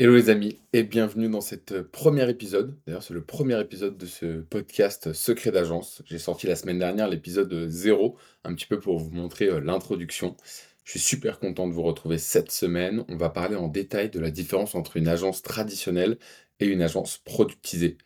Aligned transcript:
Hello 0.00 0.14
les 0.14 0.30
amis 0.30 0.60
et 0.72 0.84
bienvenue 0.84 1.28
dans 1.28 1.40
cet 1.40 1.72
euh, 1.72 1.82
premier 1.82 2.30
épisode. 2.30 2.78
D'ailleurs, 2.86 3.02
c'est 3.02 3.14
le 3.14 3.24
premier 3.24 3.60
épisode 3.60 3.98
de 3.98 4.06
ce 4.06 4.42
podcast 4.42 5.12
Secret 5.12 5.50
d'agence. 5.50 6.02
J'ai 6.06 6.20
sorti 6.20 6.46
la 6.46 6.54
semaine 6.54 6.78
dernière 6.78 7.08
l'épisode 7.08 7.68
0, 7.68 8.16
un 8.44 8.54
petit 8.54 8.66
peu 8.66 8.78
pour 8.78 9.00
vous 9.00 9.10
montrer 9.10 9.46
euh, 9.46 9.58
l'introduction. 9.58 10.36
Je 10.84 10.92
suis 10.92 11.00
super 11.00 11.40
content 11.40 11.66
de 11.66 11.72
vous 11.72 11.82
retrouver 11.82 12.16
cette 12.16 12.52
semaine. 12.52 13.04
On 13.08 13.16
va 13.16 13.28
parler 13.28 13.56
en 13.56 13.66
détail 13.66 14.08
de 14.08 14.20
la 14.20 14.30
différence 14.30 14.76
entre 14.76 14.98
une 14.98 15.08
agence 15.08 15.42
traditionnelle 15.42 16.18
et 16.60 16.66
une 16.66 16.80
agence 16.80 17.18
productisée. 17.18 17.98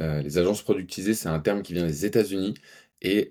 Euh, 0.00 0.22
les 0.22 0.38
agences 0.38 0.62
productisées, 0.62 1.14
c'est 1.14 1.28
un 1.28 1.38
terme 1.38 1.62
qui 1.62 1.74
vient 1.74 1.86
des 1.86 2.06
États-Unis 2.06 2.54
et 3.02 3.30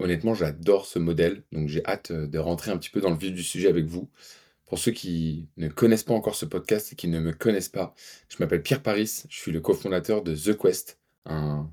honnêtement, 0.00 0.34
j'adore 0.34 0.86
ce 0.86 0.98
modèle. 0.98 1.44
Donc 1.52 1.68
j'ai 1.68 1.84
hâte 1.86 2.10
de 2.10 2.38
rentrer 2.40 2.72
un 2.72 2.76
petit 2.76 2.90
peu 2.90 3.00
dans 3.00 3.10
le 3.10 3.16
vif 3.16 3.32
du 3.32 3.44
sujet 3.44 3.68
avec 3.68 3.84
vous. 3.84 4.10
Pour 4.72 4.78
ceux 4.78 4.92
qui 4.92 5.50
ne 5.58 5.68
connaissent 5.68 6.02
pas 6.02 6.14
encore 6.14 6.34
ce 6.34 6.46
podcast 6.46 6.94
et 6.94 6.96
qui 6.96 7.06
ne 7.06 7.20
me 7.20 7.32
connaissent 7.34 7.68
pas, 7.68 7.94
je 8.30 8.38
m'appelle 8.40 8.62
Pierre 8.62 8.82
Paris, 8.82 9.24
je 9.28 9.36
suis 9.36 9.52
le 9.52 9.60
cofondateur 9.60 10.22
de 10.22 10.34
The 10.34 10.56
Quest, 10.56 10.98
un, 11.26 11.68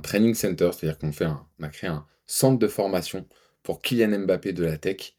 training 0.00 0.32
center, 0.32 0.70
c'est-à-dire 0.72 0.96
qu'on 0.96 1.10
fait 1.10 1.24
a 1.24 1.68
créé 1.70 1.90
un 1.90 2.06
centre 2.24 2.60
de 2.60 2.68
formation 2.68 3.26
pour 3.64 3.82
Kylian 3.82 4.26
Mbappé 4.26 4.52
de 4.52 4.62
la 4.62 4.76
tech 4.76 5.14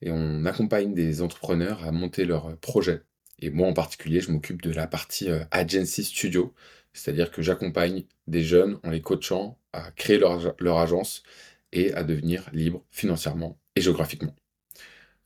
et 0.00 0.10
on 0.10 0.44
accompagne 0.44 0.94
des 0.94 1.22
entrepreneurs 1.22 1.84
à 1.84 1.92
monter 1.92 2.24
leurs 2.24 2.56
projets. 2.56 3.02
Et 3.38 3.50
moi 3.50 3.68
en 3.68 3.72
particulier, 3.72 4.20
je 4.20 4.32
m'occupe 4.32 4.62
de 4.62 4.72
la 4.72 4.88
partie 4.88 5.30
euh, 5.30 5.44
Agency 5.52 6.02
Studio, 6.02 6.52
c'est-à-dire 6.92 7.30
que 7.30 7.40
j'accompagne 7.40 8.02
des 8.26 8.42
jeunes 8.42 8.80
en 8.82 8.90
les 8.90 9.00
coachant 9.00 9.60
à 9.72 9.92
créer 9.92 10.18
leur 10.18 10.78
agence 10.78 11.22
et 11.70 11.94
à 11.94 12.02
devenir 12.02 12.50
libres 12.52 12.84
financièrement 12.90 13.60
et 13.76 13.80
géographiquement. 13.80 14.34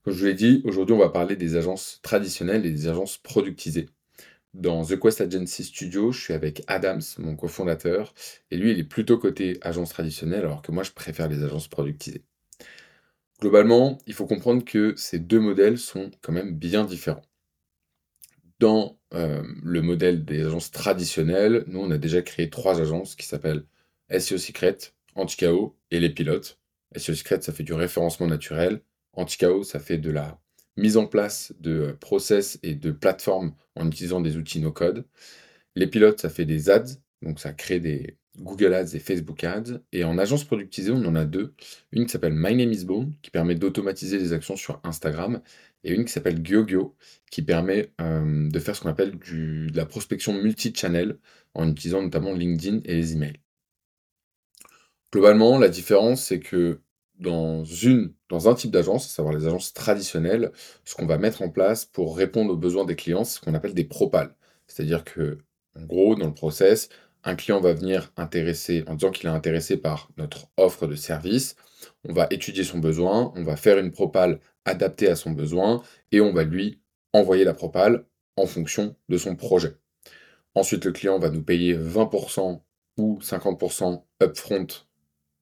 Comme 0.06 0.14
je 0.14 0.20
vous 0.20 0.26
l'ai 0.26 0.34
dit, 0.34 0.62
aujourd'hui 0.64 0.94
on 0.94 1.00
va 1.00 1.08
parler 1.08 1.34
des 1.34 1.56
agences 1.56 1.98
traditionnelles 2.00 2.64
et 2.64 2.70
des 2.70 2.86
agences 2.86 3.18
productisées. 3.18 3.88
Dans 4.54 4.84
The 4.84 5.00
Quest 5.00 5.20
Agency 5.20 5.64
Studio, 5.64 6.12
je 6.12 6.20
suis 6.20 6.32
avec 6.32 6.62
Adams, 6.68 7.02
mon 7.18 7.34
cofondateur, 7.34 8.14
et 8.52 8.56
lui 8.56 8.70
il 8.70 8.78
est 8.78 8.84
plutôt 8.84 9.18
côté 9.18 9.58
agence 9.62 9.90
traditionnelle 9.90 10.44
alors 10.44 10.62
que 10.62 10.70
moi 10.70 10.84
je 10.84 10.92
préfère 10.92 11.26
les 11.26 11.42
agences 11.42 11.66
productisées. 11.66 12.22
Globalement, 13.40 13.98
il 14.06 14.14
faut 14.14 14.26
comprendre 14.26 14.64
que 14.64 14.94
ces 14.96 15.18
deux 15.18 15.40
modèles 15.40 15.76
sont 15.76 16.12
quand 16.22 16.32
même 16.32 16.54
bien 16.54 16.84
différents. 16.84 17.26
Dans 18.60 19.00
euh, 19.12 19.42
le 19.60 19.82
modèle 19.82 20.24
des 20.24 20.44
agences 20.44 20.70
traditionnelles, 20.70 21.64
nous 21.66 21.80
on 21.80 21.90
a 21.90 21.98
déjà 21.98 22.22
créé 22.22 22.48
trois 22.48 22.80
agences 22.80 23.16
qui 23.16 23.26
s'appellent 23.26 23.64
SEO 24.16 24.38
Secret, 24.38 24.78
Anticao 25.16 25.76
et 25.90 25.98
Les 25.98 26.10
Pilotes. 26.10 26.60
SEO 26.94 27.16
Secret, 27.16 27.40
ça 27.42 27.52
fait 27.52 27.64
du 27.64 27.72
référencement 27.72 28.28
naturel. 28.28 28.82
Anti-chaos, 29.16 29.64
ça 29.64 29.80
fait 29.80 29.98
de 29.98 30.10
la 30.10 30.38
mise 30.76 30.96
en 30.96 31.06
place 31.06 31.52
de 31.60 31.96
process 32.00 32.58
et 32.62 32.74
de 32.74 32.90
plateformes 32.90 33.54
en 33.74 33.86
utilisant 33.88 34.20
des 34.20 34.36
outils 34.36 34.60
no-code. 34.60 35.06
Les 35.74 35.86
pilotes, 35.86 36.20
ça 36.20 36.28
fait 36.28 36.44
des 36.44 36.70
ads, 36.70 36.96
donc 37.22 37.40
ça 37.40 37.52
crée 37.52 37.80
des 37.80 38.18
Google 38.38 38.74
Ads 38.74 38.94
et 38.94 38.98
Facebook 38.98 39.42
Ads. 39.44 39.80
Et 39.92 40.04
en 40.04 40.18
agence 40.18 40.44
productisée, 40.44 40.90
on 40.90 41.04
en 41.04 41.14
a 41.14 41.24
deux. 41.24 41.54
Une 41.92 42.06
qui 42.06 42.12
s'appelle 42.12 42.34
My 42.34 42.54
Name 42.54 42.72
is 42.72 42.84
Bone, 42.84 43.14
qui 43.22 43.30
permet 43.30 43.54
d'automatiser 43.54 44.18
les 44.18 44.32
actions 44.32 44.56
sur 44.56 44.80
Instagram, 44.84 45.40
et 45.84 45.92
une 45.92 46.04
qui 46.04 46.12
s'appelle 46.12 46.42
GyoGyo, 46.42 46.94
qui 47.30 47.42
permet 47.42 47.92
euh, 48.00 48.48
de 48.48 48.58
faire 48.58 48.76
ce 48.76 48.82
qu'on 48.82 48.90
appelle 48.90 49.18
de 49.18 49.76
la 49.76 49.86
prospection 49.86 50.32
multi-channel 50.32 51.18
en 51.54 51.68
utilisant 51.68 52.02
notamment 52.02 52.32
LinkedIn 52.32 52.80
et 52.84 52.94
les 52.94 53.12
emails. 53.12 53.40
Globalement, 55.12 55.58
la 55.58 55.68
différence, 55.68 56.24
c'est 56.24 56.40
que 56.40 56.80
dans, 57.18 57.64
une, 57.64 58.12
dans 58.28 58.48
un 58.48 58.54
type 58.54 58.70
d'agence, 58.70 59.06
à 59.06 59.08
savoir 59.08 59.34
les 59.34 59.46
agences 59.46 59.72
traditionnelles, 59.72 60.52
ce 60.84 60.94
qu'on 60.94 61.06
va 61.06 61.18
mettre 61.18 61.42
en 61.42 61.48
place 61.48 61.84
pour 61.84 62.16
répondre 62.16 62.52
aux 62.52 62.56
besoins 62.56 62.84
des 62.84 62.96
clients, 62.96 63.24
c'est 63.24 63.36
ce 63.36 63.40
qu'on 63.40 63.54
appelle 63.54 63.74
des 63.74 63.84
propals. 63.84 64.34
C'est-à-dire 64.66 65.04
que, 65.04 65.38
en 65.78 65.84
gros, 65.84 66.16
dans 66.16 66.26
le 66.26 66.34
process, 66.34 66.88
un 67.24 67.34
client 67.34 67.60
va 67.60 67.72
venir 67.72 68.12
intéresser, 68.16 68.84
en 68.86 68.94
disant 68.94 69.10
qu'il 69.10 69.28
est 69.28 69.32
intéressé 69.32 69.76
par 69.76 70.10
notre 70.16 70.46
offre 70.56 70.86
de 70.86 70.94
service, 70.94 71.56
on 72.08 72.12
va 72.12 72.26
étudier 72.30 72.64
son 72.64 72.78
besoin, 72.78 73.32
on 73.36 73.42
va 73.42 73.56
faire 73.56 73.78
une 73.78 73.90
propale 73.90 74.40
adaptée 74.64 75.08
à 75.08 75.16
son 75.16 75.30
besoin 75.30 75.82
et 76.12 76.20
on 76.20 76.32
va 76.32 76.44
lui 76.44 76.80
envoyer 77.12 77.44
la 77.44 77.54
propale 77.54 78.04
en 78.36 78.46
fonction 78.46 78.96
de 79.08 79.18
son 79.18 79.36
projet. 79.36 79.76
Ensuite, 80.54 80.84
le 80.84 80.92
client 80.92 81.18
va 81.18 81.30
nous 81.30 81.42
payer 81.42 81.76
20% 81.76 82.60
ou 82.98 83.18
50% 83.20 84.02
upfront 84.22 84.66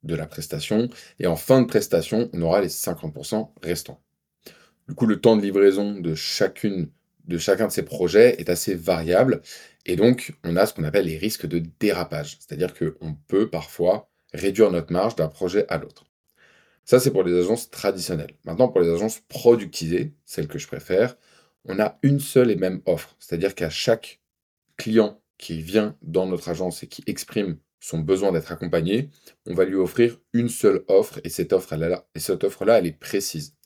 de 0.04 0.14
la 0.14 0.26
prestation. 0.26 0.88
Et 1.18 1.26
en 1.26 1.36
fin 1.36 1.62
de 1.62 1.66
prestation, 1.66 2.30
on 2.32 2.42
aura 2.42 2.60
les 2.60 2.68
50% 2.68 3.50
restants. 3.62 4.00
Du 4.88 4.94
coup, 4.94 5.06
le 5.06 5.20
temps 5.20 5.36
de 5.36 5.42
livraison 5.42 5.94
de, 5.94 6.14
chacune, 6.14 6.90
de 7.26 7.38
chacun 7.38 7.66
de 7.66 7.72
ces 7.72 7.84
projets 7.84 8.36
est 8.38 8.50
assez 8.50 8.74
variable. 8.74 9.40
Et 9.86 9.96
donc, 9.96 10.34
on 10.44 10.56
a 10.56 10.66
ce 10.66 10.74
qu'on 10.74 10.84
appelle 10.84 11.06
les 11.06 11.18
risques 11.18 11.46
de 11.46 11.62
dérapage. 11.80 12.38
C'est-à-dire 12.40 12.74
qu'on 12.74 13.16
peut 13.26 13.48
parfois 13.48 14.08
réduire 14.32 14.70
notre 14.70 14.92
marge 14.92 15.16
d'un 15.16 15.28
projet 15.28 15.64
à 15.68 15.78
l'autre. 15.78 16.04
Ça, 16.84 17.00
c'est 17.00 17.10
pour 17.10 17.22
les 17.22 17.38
agences 17.38 17.70
traditionnelles. 17.70 18.34
Maintenant, 18.44 18.68
pour 18.68 18.80
les 18.80 18.90
agences 18.90 19.20
productisées, 19.28 20.12
celles 20.26 20.48
que 20.48 20.58
je 20.58 20.66
préfère, 20.66 21.16
on 21.64 21.80
a 21.80 21.98
une 22.02 22.20
seule 22.20 22.50
et 22.50 22.56
même 22.56 22.82
offre. 22.84 23.16
C'est-à-dire 23.18 23.54
qu'à 23.54 23.70
chaque 23.70 24.20
client 24.76 25.20
qui 25.38 25.62
vient 25.62 25.96
dans 26.02 26.26
notre 26.26 26.50
agence 26.50 26.82
et 26.82 26.86
qui 26.86 27.02
exprime 27.06 27.56
son 27.84 27.98
besoin 27.98 28.32
d'être 28.32 28.50
accompagné, 28.50 29.10
on 29.44 29.52
va 29.52 29.66
lui 29.66 29.74
offrir 29.74 30.18
une 30.32 30.48
seule 30.48 30.84
offre 30.88 31.20
et 31.22 31.28
cette 31.28 31.52
offre-là, 31.52 32.78
elle 32.78 32.86
est 32.86 32.98
précise. 32.98 33.56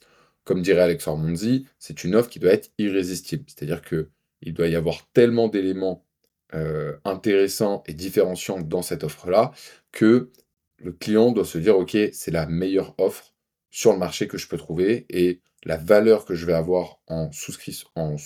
Comme 0.43 0.61
dirait 0.61 0.81
Alex 0.81 1.07
Ormonzi, 1.07 1.67
c'est 1.77 2.03
une 2.03 2.15
offre 2.15 2.29
qui 2.29 2.39
doit 2.39 2.51
être 2.51 2.69
irrésistible. 2.77 3.45
C'est-à-dire 3.47 3.81
qu'il 3.81 4.53
doit 4.53 4.67
y 4.67 4.75
avoir 4.75 5.09
tellement 5.13 5.47
d'éléments 5.47 6.05
euh, 6.53 6.97
intéressants 7.05 7.81
et 7.85 7.93
différenciants 7.93 8.59
dans 8.59 8.81
cette 8.81 9.05
offre-là 9.05 9.53
que 9.93 10.31
le 10.79 10.91
client 10.91 11.31
doit 11.31 11.45
se 11.45 11.57
dire 11.57 11.77
ok, 11.77 11.95
c'est 12.11 12.31
la 12.31 12.45
meilleure 12.45 12.95
offre 12.97 13.33
sur 13.69 13.93
le 13.93 13.99
marché 13.99 14.27
que 14.27 14.37
je 14.37 14.49
peux 14.49 14.57
trouver 14.57 15.05
et 15.09 15.39
la 15.63 15.77
valeur 15.77 16.25
que 16.25 16.35
je 16.35 16.45
vais 16.45 16.53
avoir 16.53 16.99
en 17.07 17.31
souscrit, 17.31 17.83
en 17.95 18.17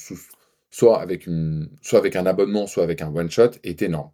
soit 0.72 1.00
avec 1.00 1.28
une, 1.28 1.70
soit 1.84 2.00
avec 2.00 2.16
un 2.16 2.26
abonnement, 2.26 2.66
soit 2.66 2.84
avec 2.84 3.04
un 3.04 3.14
one 3.14 3.30
shot 3.30 3.52
est 3.64 3.84
énorme. 3.84 4.10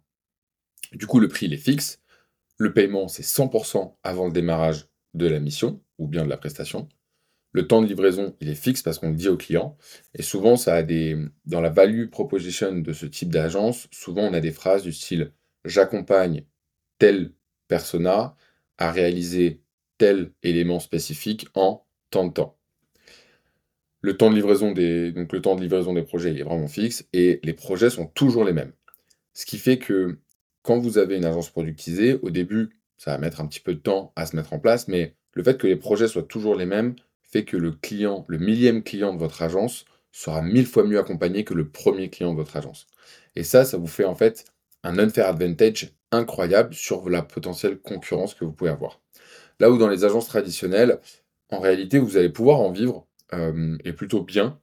Du 0.92 1.06
coup, 1.06 1.20
le 1.20 1.28
prix, 1.28 1.46
il 1.46 1.52
est 1.54 1.58
fixe. 1.58 2.00
Le 2.58 2.72
paiement, 2.72 3.08
c'est 3.08 3.22
100% 3.22 3.96
avant 4.02 4.26
le 4.26 4.32
démarrage 4.32 4.88
de 5.14 5.26
la 5.26 5.40
mission 5.40 5.82
ou 5.98 6.06
bien 6.06 6.24
de 6.24 6.28
la 6.28 6.36
prestation. 6.36 6.88
Le 7.52 7.66
temps 7.66 7.82
de 7.82 7.86
livraison, 7.86 8.36
il 8.40 8.48
est 8.48 8.54
fixe 8.54 8.82
parce 8.82 8.98
qu'on 8.98 9.10
le 9.10 9.16
dit 9.16 9.28
au 9.28 9.36
client. 9.36 9.76
Et 10.14 10.22
souvent, 10.22 10.56
ça 10.56 10.76
a. 10.76 10.82
Dans 10.82 11.60
la 11.60 11.70
value 11.70 12.08
proposition 12.08 12.78
de 12.78 12.92
ce 12.92 13.06
type 13.06 13.30
d'agence, 13.30 13.88
souvent 13.90 14.22
on 14.22 14.34
a 14.34 14.40
des 14.40 14.52
phrases 14.52 14.82
du 14.82 14.92
style 14.92 15.32
J'accompagne 15.64 16.44
tel 16.98 17.32
persona 17.68 18.36
à 18.78 18.90
réaliser 18.90 19.62
tel 19.98 20.32
élément 20.42 20.80
spécifique 20.80 21.48
en 21.54 21.86
tant 22.10 22.26
de 22.26 22.32
temps. 22.32 22.58
Le 24.00 24.16
temps 24.16 24.30
de 24.30 24.36
livraison 24.36 24.72
des, 24.72 25.12
donc 25.12 25.32
le 25.32 25.42
temps 25.42 25.54
de 25.54 25.60
livraison 25.60 25.92
des 25.92 26.02
projets 26.02 26.34
est 26.34 26.42
vraiment 26.42 26.68
fixe 26.68 27.06
et 27.12 27.40
les 27.42 27.52
projets 27.52 27.90
sont 27.90 28.06
toujours 28.06 28.44
les 28.44 28.54
mêmes. 28.54 28.72
Ce 29.34 29.44
qui 29.44 29.58
fait 29.58 29.78
que 29.78 30.18
quand 30.62 30.78
vous 30.78 30.98
avez 30.98 31.16
une 31.16 31.24
agence 31.24 31.50
productisée, 31.50 32.18
au 32.22 32.30
début, 32.30 32.70
ça 32.96 33.12
va 33.12 33.18
mettre 33.18 33.40
un 33.40 33.46
petit 33.46 33.60
peu 33.60 33.74
de 33.74 33.80
temps 33.80 34.12
à 34.16 34.26
se 34.26 34.36
mettre 34.36 34.52
en 34.52 34.58
place, 34.58 34.88
mais 34.88 35.14
le 35.32 35.42
fait 35.42 35.58
que 35.58 35.66
les 35.66 35.76
projets 35.76 36.08
soient 36.08 36.22
toujours 36.22 36.54
les 36.54 36.66
mêmes 36.66 36.94
fait 37.30 37.44
que 37.44 37.56
le 37.56 37.70
client, 37.70 38.24
le 38.28 38.38
millième 38.38 38.82
client 38.82 39.14
de 39.14 39.18
votre 39.18 39.42
agence, 39.42 39.84
sera 40.12 40.42
mille 40.42 40.66
fois 40.66 40.84
mieux 40.84 40.98
accompagné 40.98 41.44
que 41.44 41.54
le 41.54 41.68
premier 41.68 42.10
client 42.10 42.32
de 42.32 42.36
votre 42.36 42.56
agence. 42.56 42.88
Et 43.36 43.44
ça, 43.44 43.64
ça 43.64 43.76
vous 43.76 43.86
fait 43.86 44.04
en 44.04 44.16
fait 44.16 44.44
un 44.82 44.98
unfair 44.98 45.26
advantage 45.28 45.92
incroyable 46.10 46.74
sur 46.74 47.08
la 47.08 47.22
potentielle 47.22 47.78
concurrence 47.78 48.34
que 48.34 48.44
vous 48.44 48.52
pouvez 48.52 48.70
avoir. 48.70 49.00
Là 49.60 49.70
où 49.70 49.78
dans 49.78 49.88
les 49.88 50.04
agences 50.04 50.26
traditionnelles, 50.26 50.98
en 51.50 51.60
réalité, 51.60 51.98
vous 51.98 52.16
allez 52.16 52.30
pouvoir 52.30 52.60
en 52.60 52.72
vivre 52.72 53.06
euh, 53.32 53.76
et 53.84 53.92
plutôt 53.92 54.22
bien, 54.22 54.58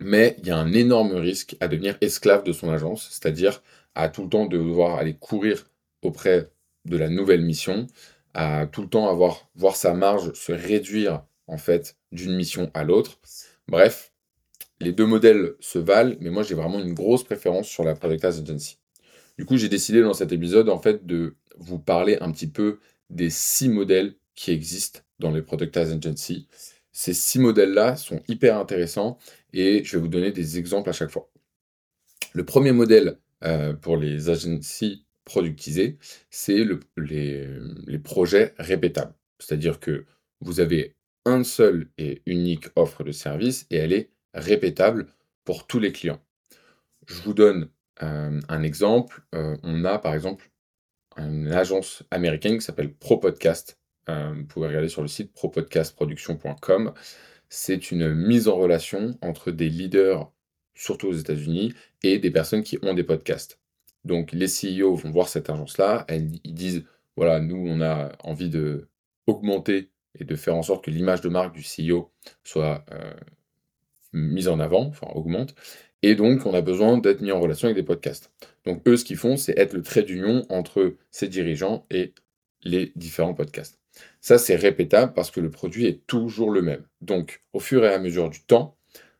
mais 0.00 0.34
il 0.38 0.48
y 0.48 0.50
a 0.50 0.56
un 0.56 0.72
énorme 0.72 1.14
risque 1.14 1.56
à 1.60 1.68
devenir 1.68 1.96
esclave 2.00 2.42
de 2.42 2.52
son 2.52 2.70
agence, 2.70 3.08
c'est-à-dire 3.10 3.62
à 3.94 4.08
tout 4.08 4.24
le 4.24 4.28
temps 4.28 4.46
devoir 4.46 4.96
aller 4.96 5.14
courir 5.14 5.70
auprès 6.02 6.50
de 6.84 6.96
la 6.96 7.08
nouvelle 7.08 7.42
mission, 7.42 7.86
à 8.34 8.66
tout 8.66 8.82
le 8.82 8.88
temps 8.88 9.08
avoir 9.08 9.48
voir 9.54 9.76
sa 9.76 9.94
marge 9.94 10.32
se 10.34 10.52
réduire 10.52 11.24
en 11.46 11.56
fait 11.56 11.96
d'une 12.12 12.34
mission 12.34 12.70
à 12.74 12.84
l'autre. 12.84 13.18
Bref, 13.68 14.12
les 14.80 14.92
deux 14.92 15.06
modèles 15.06 15.54
se 15.60 15.78
valent, 15.78 16.16
mais 16.20 16.30
moi 16.30 16.42
j'ai 16.42 16.54
vraiment 16.54 16.80
une 16.80 16.94
grosse 16.94 17.24
préférence 17.24 17.68
sur 17.68 17.84
la 17.84 17.94
Product 17.94 18.24
Agency. 18.24 18.78
Du 19.38 19.46
coup, 19.46 19.56
j'ai 19.56 19.68
décidé 19.68 20.00
dans 20.00 20.14
cet 20.14 20.32
épisode 20.32 20.68
en 20.68 20.78
fait 20.78 21.06
de 21.06 21.36
vous 21.56 21.78
parler 21.78 22.18
un 22.20 22.30
petit 22.30 22.46
peu 22.46 22.78
des 23.10 23.30
six 23.30 23.68
modèles 23.68 24.14
qui 24.34 24.50
existent 24.50 25.00
dans 25.18 25.30
les 25.30 25.42
Product 25.42 25.76
Agency. 25.76 26.48
Ces 26.92 27.14
six 27.14 27.38
modèles-là 27.38 27.96
sont 27.96 28.22
hyper 28.28 28.56
intéressants 28.58 29.18
et 29.52 29.82
je 29.84 29.96
vais 29.96 30.02
vous 30.02 30.08
donner 30.08 30.30
des 30.30 30.58
exemples 30.58 30.90
à 30.90 30.92
chaque 30.92 31.10
fois. 31.10 31.28
Le 32.32 32.44
premier 32.44 32.72
modèle 32.72 33.18
euh, 33.44 33.72
pour 33.74 33.96
les 33.96 34.28
agencies 34.30 35.04
productisées, 35.24 35.98
c'est 36.30 36.64
les, 36.96 37.98
projets 37.98 38.54
répétables. 38.58 39.14
C'est-à-dire 39.38 39.80
que 39.80 40.04
vous 40.40 40.60
avez 40.60 40.96
un 41.24 41.44
seul 41.44 41.88
et 41.98 42.22
unique 42.26 42.66
offre 42.76 43.04
de 43.04 43.12
service 43.12 43.66
et 43.70 43.76
elle 43.76 43.92
est 43.92 44.10
répétable 44.34 45.06
pour 45.44 45.66
tous 45.66 45.80
les 45.80 45.92
clients. 45.92 46.20
Je 47.06 47.20
vous 47.22 47.34
donne 47.34 47.68
un 48.00 48.62
exemple. 48.62 49.22
on 49.32 49.84
a 49.84 49.98
par 49.98 50.14
exemple 50.14 50.50
une 51.16 51.52
agence 51.52 52.02
américaine 52.10 52.58
qui 52.58 52.64
s'appelle 52.64 52.92
ProPodcast. 52.92 53.78
vous 54.08 54.44
pouvez 54.46 54.68
regarder 54.68 54.88
sur 54.88 55.02
le 55.02 55.08
site 55.08 55.32
propodcastproduction.com. 55.32 56.92
C'est 57.48 57.90
une 57.90 58.12
mise 58.14 58.48
en 58.48 58.56
relation 58.56 59.16
entre 59.22 59.50
des 59.50 59.68
leaders, 59.68 60.30
surtout 60.74 61.08
aux 61.08 61.14
États-Unis, 61.14 61.74
et 62.02 62.18
des 62.18 62.30
personnes 62.30 62.62
qui 62.62 62.78
ont 62.82 62.94
des 62.94 63.04
podcasts. 63.04 63.58
Donc 64.04 64.32
les 64.32 64.46
CEO 64.46 64.94
vont 64.94 65.10
voir 65.10 65.28
cette 65.28 65.48
agence-là, 65.50 66.06
ils 66.10 66.54
disent, 66.54 66.84
voilà, 67.16 67.40
nous, 67.40 67.56
on 67.56 67.80
a 67.80 68.12
envie 68.24 68.50
de 68.50 68.88
augmenter 69.26 69.90
et 70.18 70.24
de 70.24 70.36
faire 70.36 70.56
en 70.56 70.62
sorte 70.62 70.84
que 70.84 70.90
l'image 70.90 71.20
de 71.20 71.28
marque 71.28 71.54
du 71.54 71.62
CEO 71.62 72.10
soit 72.42 72.84
mise 74.12 74.48
en 74.48 74.60
avant, 74.60 74.86
enfin 74.86 75.08
augmente. 75.14 75.54
Et 76.02 76.14
donc, 76.14 76.44
on 76.44 76.52
a 76.52 76.60
besoin 76.60 76.98
d'être 76.98 77.22
mis 77.22 77.32
en 77.32 77.40
relation 77.40 77.66
avec 77.66 77.76
des 77.76 77.82
podcasts. 77.82 78.30
Donc, 78.66 78.86
eux, 78.86 78.96
ce 78.96 79.04
qu'ils 79.04 79.16
font, 79.16 79.36
c'est 79.36 79.58
être 79.58 79.72
le 79.72 79.82
trait 79.82 80.02
d'union 80.02 80.44
entre 80.50 80.96
ces 81.10 81.28
dirigeants 81.28 81.86
et 81.90 82.12
les 82.62 82.92
différents 82.94 83.32
podcasts. 83.32 83.80
Ça, 84.20 84.38
c'est 84.38 84.56
répétable 84.56 85.14
parce 85.14 85.30
que 85.30 85.40
le 85.40 85.50
produit 85.50 85.86
est 85.86 86.06
toujours 86.06 86.50
le 86.50 86.62
même. 86.62 86.84
Donc, 87.00 87.40
au 87.52 87.60
fur 87.60 87.84
et 87.84 87.92
à 87.92 87.98
mesure 87.98 88.28
du 88.28 88.42
temps, 88.42 88.76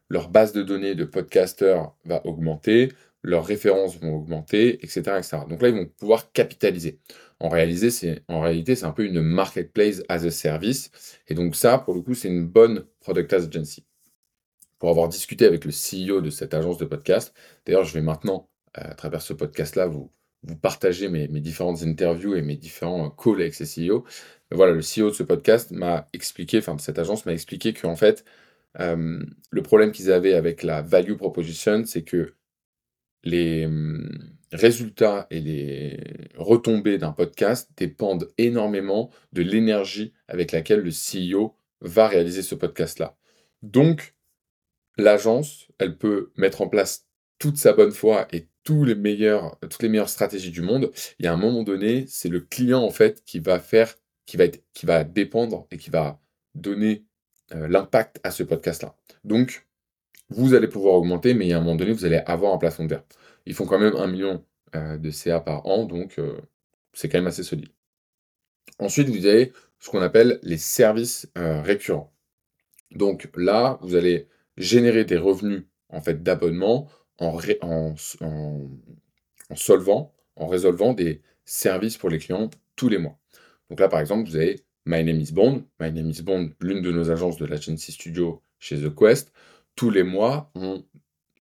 leur 0.08 0.28
base 0.28 0.52
de 0.52 0.62
données 0.62 0.94
de 0.94 1.04
podcasters 1.04 1.92
va 2.04 2.24
augmenter, 2.26 2.92
leurs 3.22 3.46
références 3.46 3.98
vont 3.98 4.14
augmenter, 4.14 4.84
etc., 4.84 5.00
etc. 5.18 5.38
Donc 5.48 5.62
là, 5.62 5.68
ils 5.68 5.74
vont 5.74 5.86
pouvoir 5.86 6.30
capitaliser. 6.32 7.00
En, 7.40 7.48
réalité, 7.48 7.90
c'est, 7.90 8.22
en 8.28 8.40
réalité, 8.40 8.76
c'est 8.76 8.84
un 8.84 8.92
peu 8.92 9.04
une 9.04 9.22
marketplace 9.22 10.02
as 10.08 10.24
a 10.24 10.30
service. 10.30 10.90
Et 11.28 11.34
donc 11.34 11.56
ça, 11.56 11.78
pour 11.78 11.94
le 11.94 12.02
coup, 12.02 12.14
c'est 12.14 12.28
une 12.28 12.46
bonne 12.46 12.84
product 13.00 13.32
agency 13.32 13.86
pour 14.78 14.90
avoir 14.90 15.08
discuté 15.08 15.46
avec 15.46 15.64
le 15.64 15.70
CEO 15.70 16.20
de 16.20 16.28
cette 16.28 16.52
agence 16.52 16.76
de 16.76 16.84
podcast. 16.84 17.34
D'ailleurs, 17.64 17.84
je 17.84 17.94
vais 17.94 18.02
maintenant, 18.02 18.50
euh, 18.78 18.82
à 18.84 18.94
travers 18.94 19.22
ce 19.22 19.32
podcast-là, 19.32 19.86
vous, 19.86 20.10
vous 20.42 20.56
partager 20.56 21.08
mes, 21.08 21.26
différentes 21.40 21.82
interviews 21.82 22.34
et 22.34 22.42
mes 22.42 22.56
différents 22.56 23.10
calls 23.10 23.40
avec 23.40 23.54
ces 23.54 23.64
CEO. 23.64 24.04
voilà, 24.50 24.72
le 24.72 24.80
CEO 24.80 25.08
de 25.10 25.14
ce 25.14 25.22
podcast 25.22 25.70
m'a 25.70 26.08
expliqué, 26.12 26.58
enfin 26.58 26.74
de 26.74 26.80
cette 26.80 26.98
agence 26.98 27.24
m'a 27.24 27.32
expliqué 27.32 27.72
qu'en 27.72 27.96
fait, 27.96 28.24
euh, 28.80 29.24
le 29.50 29.62
problème 29.62 29.92
qu'ils 29.92 30.10
avaient 30.10 30.34
avec 30.34 30.62
la 30.62 30.82
value 30.82 31.16
proposition, 31.16 31.84
c'est 31.86 32.02
que 32.02 32.34
les 33.22 33.66
hum, 33.66 34.08
résultats 34.52 35.26
et 35.30 35.40
les 35.40 35.98
retombées 36.36 36.98
d'un 36.98 37.12
podcast 37.12 37.70
dépendent 37.76 38.30
énormément 38.38 39.10
de 39.32 39.42
l'énergie 39.42 40.12
avec 40.28 40.52
laquelle 40.52 40.80
le 40.80 40.90
CEO 40.90 41.56
va 41.80 42.08
réaliser 42.08 42.42
ce 42.42 42.54
podcast-là. 42.54 43.16
Donc, 43.62 44.14
l'agence, 44.96 45.68
elle 45.78 45.96
peut 45.98 46.32
mettre 46.36 46.62
en 46.62 46.68
place 46.68 47.06
toute 47.38 47.56
sa 47.56 47.72
bonne 47.72 47.92
foi 47.92 48.26
et 48.32 48.38
les 48.38 48.46
toutes 48.64 48.86
les 48.86 49.88
meilleures 49.88 50.08
stratégies 50.08 50.50
du 50.50 50.62
monde. 50.62 50.90
Et 51.18 51.26
à 51.26 51.32
un 51.32 51.36
moment 51.36 51.62
donné, 51.62 52.06
c'est 52.08 52.28
le 52.28 52.40
client 52.40 52.82
en 52.82 52.90
fait 52.90 53.22
qui 53.24 53.38
va 53.38 53.58
faire, 53.58 53.94
qui 54.26 54.36
va 54.36 54.44
être, 54.44 54.62
qui 54.72 54.86
va 54.86 55.04
dépendre 55.04 55.66
et 55.70 55.76
qui 55.76 55.90
va 55.90 56.20
donner 56.54 57.04
l'impact 57.50 58.20
à 58.24 58.30
ce 58.30 58.42
podcast-là. 58.42 58.96
Donc, 59.24 59.66
vous 60.30 60.54
allez 60.54 60.68
pouvoir 60.68 60.94
augmenter, 60.94 61.34
mais 61.34 61.52
à 61.52 61.58
un 61.58 61.60
moment 61.60 61.76
donné, 61.76 61.92
vous 61.92 62.04
allez 62.04 62.22
avoir 62.26 62.54
un 62.54 62.58
plafond 62.58 62.84
de 62.84 62.88
verre. 62.88 63.04
Ils 63.46 63.54
font 63.54 63.66
quand 63.66 63.78
même 63.78 63.94
un 63.96 64.06
million 64.06 64.44
euh, 64.74 64.96
de 64.96 65.10
CA 65.10 65.40
par 65.40 65.66
an, 65.66 65.84
donc 65.84 66.18
euh, 66.18 66.40
c'est 66.92 67.08
quand 67.08 67.18
même 67.18 67.26
assez 67.26 67.42
solide. 67.42 67.68
Ensuite, 68.78 69.08
vous 69.08 69.26
avez 69.26 69.52
ce 69.78 69.90
qu'on 69.90 70.00
appelle 70.00 70.38
les 70.42 70.56
services 70.56 71.28
récurrents. 71.36 72.12
Donc 72.90 73.28
là, 73.36 73.78
vous 73.82 73.96
allez 73.96 74.28
générer 74.56 75.04
des 75.04 75.18
revenus 75.18 75.64
en 75.90 76.00
fait 76.00 76.22
d'abonnement 76.22 76.88
en, 77.18 77.38
en, 77.60 77.94
en 80.36 80.46
résolvant 80.46 80.94
des 80.94 81.22
services 81.44 81.96
pour 81.96 82.08
les 82.10 82.18
clients 82.18 82.50
tous 82.76 82.88
les 82.88 82.98
mois. 82.98 83.18
Donc 83.70 83.80
là, 83.80 83.88
par 83.88 84.00
exemple, 84.00 84.28
vous 84.28 84.36
avez 84.36 84.64
My 84.86 85.02
Name 85.02 85.20
is 85.20 85.32
Bond. 85.32 85.64
My 85.80 85.90
Name 85.90 86.10
is 86.10 86.22
Bond, 86.22 86.50
l'une 86.60 86.82
de 86.82 86.92
nos 86.92 87.10
agences 87.10 87.38
de 87.38 87.46
l'agency 87.46 87.92
studio 87.92 88.42
chez 88.58 88.78
The 88.78 88.94
Quest. 88.94 89.32
Tous 89.76 89.90
les 89.90 90.02
mois, 90.02 90.50
on 90.54 90.84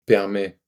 permet 0.05 0.59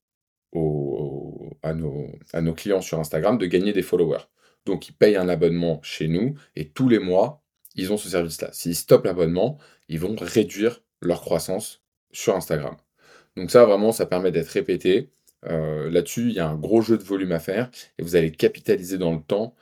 aux, 0.52 1.58
à, 1.64 1.74
nos, 1.74 2.08
à 2.34 2.42
nos 2.42 2.54
clients 2.54 2.82
sur 2.82 3.00
Instagram 3.00 3.38
de 3.38 3.46
gagner 3.46 3.74
des 3.74 3.82
followers. 3.82 4.26
Donc, 4.66 4.90
ils 4.90 4.94
payent 4.94 5.16
un 5.16 5.30
abonnement 5.30 5.80
chez 5.84 6.08
nous 6.08 6.36
et 6.56 6.70
tous 6.70 6.90
les 6.90 7.00
mois, 7.00 7.44
ils 7.76 7.94
ont 7.94 7.98
ce 7.98 8.10
service-là. 8.10 8.50
S'ils 8.52 8.76
stoppent 8.76 9.06
l'abonnement, 9.06 9.58
ils 9.88 10.00
vont 10.00 10.16
réduire 10.20 10.82
leur 11.02 11.22
croissance 11.22 11.84
sur 12.12 12.36
Instagram. 12.36 12.76
Donc 13.36 13.52
ça, 13.52 13.66
vraiment, 13.66 13.92
ça 13.92 14.06
permet 14.06 14.32
d'être 14.32 14.48
répété. 14.50 15.12
Euh, 15.46 15.90
là-dessus, 15.90 16.30
il 16.30 16.36
y 16.36 16.40
a 16.40 16.48
un 16.48 16.56
gros 16.56 16.82
jeu 16.82 16.98
de 16.98 17.04
volume 17.04 17.32
à 17.32 17.40
faire 17.40 17.70
et 17.98 18.04
vous 18.04 18.16
allez 18.16 18.32
capitaliser 18.32 18.98
dans 18.98 19.14
le 19.14 19.22
temps 19.22 19.56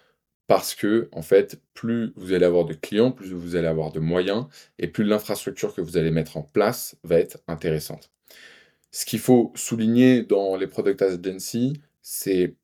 parce 0.47 0.75
que, 0.75 1.09
en 1.11 1.21
fait, 1.21 1.61
plus 1.73 2.13
vous 2.15 2.33
allez 2.33 2.45
avoir 2.45 2.65
de 2.65 2.73
clients, 2.73 3.11
plus 3.11 3.31
vous 3.31 3.55
allez 3.55 3.67
avoir 3.67 3.91
de 3.91 3.99
moyens 3.99 4.45
et 4.79 4.87
plus 4.87 5.03
l'infrastructure 5.03 5.73
que 5.73 5.81
vous 5.81 5.97
allez 5.97 6.11
mettre 6.11 6.37
en 6.37 6.43
place 6.43 6.95
va 7.03 7.19
être 7.19 7.39
intéressante. 7.47 8.11
Ce 8.91 9.05
qu'il 9.05 9.19
faut 9.19 9.51
souligner 9.55 10.21
dans 10.21 10.55
les 10.55 10.67
Product 10.67 11.01
Agency, 11.01 11.81
c'est 12.01 12.55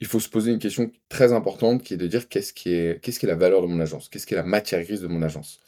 il 0.00 0.06
faut 0.06 0.20
se 0.20 0.28
poser 0.28 0.52
une 0.52 0.58
question 0.58 0.92
très 1.08 1.32
importante 1.32 1.82
qui 1.82 1.94
est 1.94 1.96
de 1.96 2.06
dire 2.06 2.28
qu'est-ce 2.28 2.52
qui 2.52 2.72
est, 2.72 3.02
qu'est-ce 3.02 3.18
qui 3.18 3.26
est 3.26 3.28
la 3.28 3.34
valeur 3.34 3.62
de 3.62 3.66
mon 3.66 3.80
agence, 3.80 4.08
qu'est-ce 4.08 4.26
qui 4.26 4.34
est 4.34 4.36
la 4.36 4.42
matière 4.44 4.82
grise 4.82 5.00
de 5.00 5.08
mon 5.08 5.22
agence? 5.22 5.60